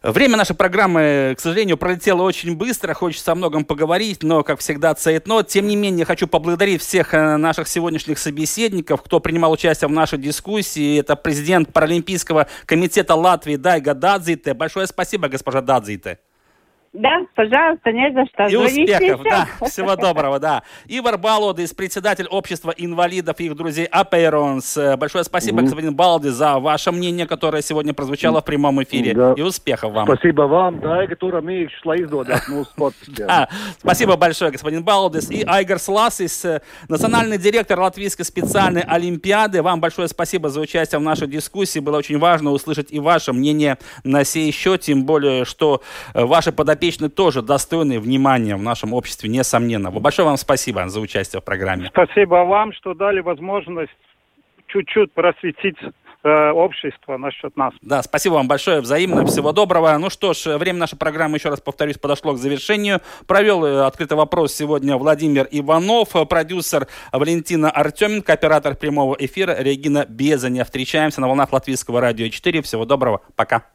Время 0.02 0.36
нашей 0.36 0.56
программы, 0.56 1.36
к 1.38 1.40
сожалению, 1.40 1.76
пролетело 1.76 2.22
очень 2.22 2.56
быстро. 2.56 2.94
Хочется 2.94 3.30
о 3.30 3.36
многом 3.36 3.64
поговорить, 3.64 4.24
но, 4.24 4.42
как 4.42 4.58
всегда, 4.58 4.92
цейтно. 4.96 5.44
Тем 5.44 5.68
не 5.68 5.76
менее, 5.76 6.04
хочу 6.04 6.26
поблагодарить 6.26 6.82
всех 6.82 7.14
э, 7.14 7.36
наших 7.36 7.68
сегодняшних 7.68 8.18
собеседников, 8.18 9.02
кто 9.02 9.20
принимал 9.20 9.52
участие 9.52 9.86
в 9.86 9.92
нашей 9.92 10.18
дискуссии. 10.18 10.98
Это 10.98 11.14
президент 11.14 11.72
Паралимпийского 11.72 12.48
комитета 12.66 13.14
Латвии 13.14 13.54
Дайга 13.54 13.94
Дадзите. 13.94 14.54
Большое 14.54 14.88
спасибо, 14.88 15.28
госпожа 15.28 15.60
Дадзите. 15.60 16.18
Да, 16.92 17.24
пожалуйста, 17.34 17.90
не 17.90 18.12
за 18.12 18.26
что. 18.26 18.48
И 18.48 18.56
успехов, 18.56 19.22
да. 19.24 19.48
Всего 19.66 19.96
доброго, 19.96 20.38
да. 20.38 20.62
Ивар 20.86 21.16
Балодис, 21.16 21.72
председатель 21.72 22.26
общества 22.26 22.74
инвалидов 22.76 23.36
и 23.38 23.46
их 23.46 23.56
друзей 23.56 23.86
Апейронс. 23.86 24.78
Большое 24.98 25.24
спасибо, 25.24 25.60
mm 25.60 25.62
господин 25.62 25.94
Балдис, 25.94 26.32
за 26.32 26.58
ваше 26.58 26.92
мнение, 26.92 27.26
которое 27.26 27.62
сегодня 27.62 27.94
прозвучало 27.94 28.42
в 28.42 28.44
прямом 28.44 28.82
эфире. 28.82 29.14
Да. 29.14 29.32
И 29.34 29.40
успехов 29.40 29.94
вам. 29.94 30.06
Спасибо 30.06 30.42
вам, 30.42 30.80
да, 30.80 31.06
который 31.06 31.40
мы 31.40 31.66
шла 31.80 31.94
ну, 31.96 32.66
а, 33.28 33.48
Спасибо 33.78 34.16
большое, 34.16 34.50
господин 34.50 34.84
Балдис. 34.84 35.30
И 35.30 35.44
Айгар 35.46 35.78
Сласис, 35.78 36.44
национальный 36.88 37.38
директор 37.38 37.80
Латвийской 37.80 38.24
специальной 38.24 38.82
Олимпиады. 38.82 39.62
Вам 39.62 39.80
большое 39.80 40.08
спасибо 40.08 40.50
за 40.50 40.60
участие 40.60 40.98
в 40.98 41.02
нашей 41.02 41.26
дискуссии. 41.26 41.78
Было 41.78 41.96
очень 41.96 42.18
важно 42.18 42.50
услышать 42.50 42.92
и 42.92 43.00
ваше 43.00 43.32
мнение 43.32 43.78
на 44.04 44.24
сей 44.24 44.52
счет, 44.52 44.82
тем 44.82 45.06
более, 45.06 45.46
что 45.46 45.80
ваши 46.12 46.52
подопечные 46.52 46.81
подопечные 46.82 47.10
тоже 47.10 47.42
достойны 47.42 48.00
внимания 48.00 48.56
в 48.56 48.62
нашем 48.62 48.92
обществе, 48.92 49.28
несомненно. 49.28 49.90
Большое 49.92 50.26
вам 50.26 50.36
спасибо 50.36 50.88
за 50.88 51.00
участие 51.00 51.40
в 51.40 51.44
программе. 51.44 51.86
Спасибо 51.86 52.44
вам, 52.44 52.72
что 52.72 52.94
дали 52.94 53.20
возможность 53.20 53.92
чуть-чуть 54.66 55.12
просветить 55.12 55.76
э, 56.24 56.50
общество 56.50 57.16
насчет 57.18 57.56
нас. 57.56 57.72
Да, 57.82 58.02
спасибо 58.02 58.34
вам 58.34 58.48
большое, 58.48 58.80
взаимно, 58.80 59.24
всего 59.26 59.52
доброго. 59.52 59.96
Ну 59.98 60.10
что 60.10 60.32
ж, 60.32 60.58
время 60.58 60.80
нашей 60.80 60.98
программы, 60.98 61.36
еще 61.36 61.50
раз 61.50 61.60
повторюсь, 61.60 61.98
подошло 61.98 62.32
к 62.32 62.38
завершению. 62.38 63.00
Провел 63.28 63.64
э, 63.64 63.86
открытый 63.86 64.16
вопрос 64.16 64.52
сегодня 64.52 64.96
Владимир 64.96 65.46
Иванов, 65.52 66.08
продюсер 66.28 66.88
Валентина 67.12 67.70
Артеменко, 67.70 68.32
оператор 68.32 68.74
прямого 68.74 69.14
эфира 69.20 69.54
Регина 69.56 70.04
Безаня. 70.08 70.64
Встречаемся 70.64 71.20
на 71.20 71.28
волнах 71.28 71.52
Латвийского 71.52 72.00
радио 72.00 72.28
4. 72.28 72.62
Всего 72.62 72.84
доброго, 72.84 73.20
пока. 73.36 73.66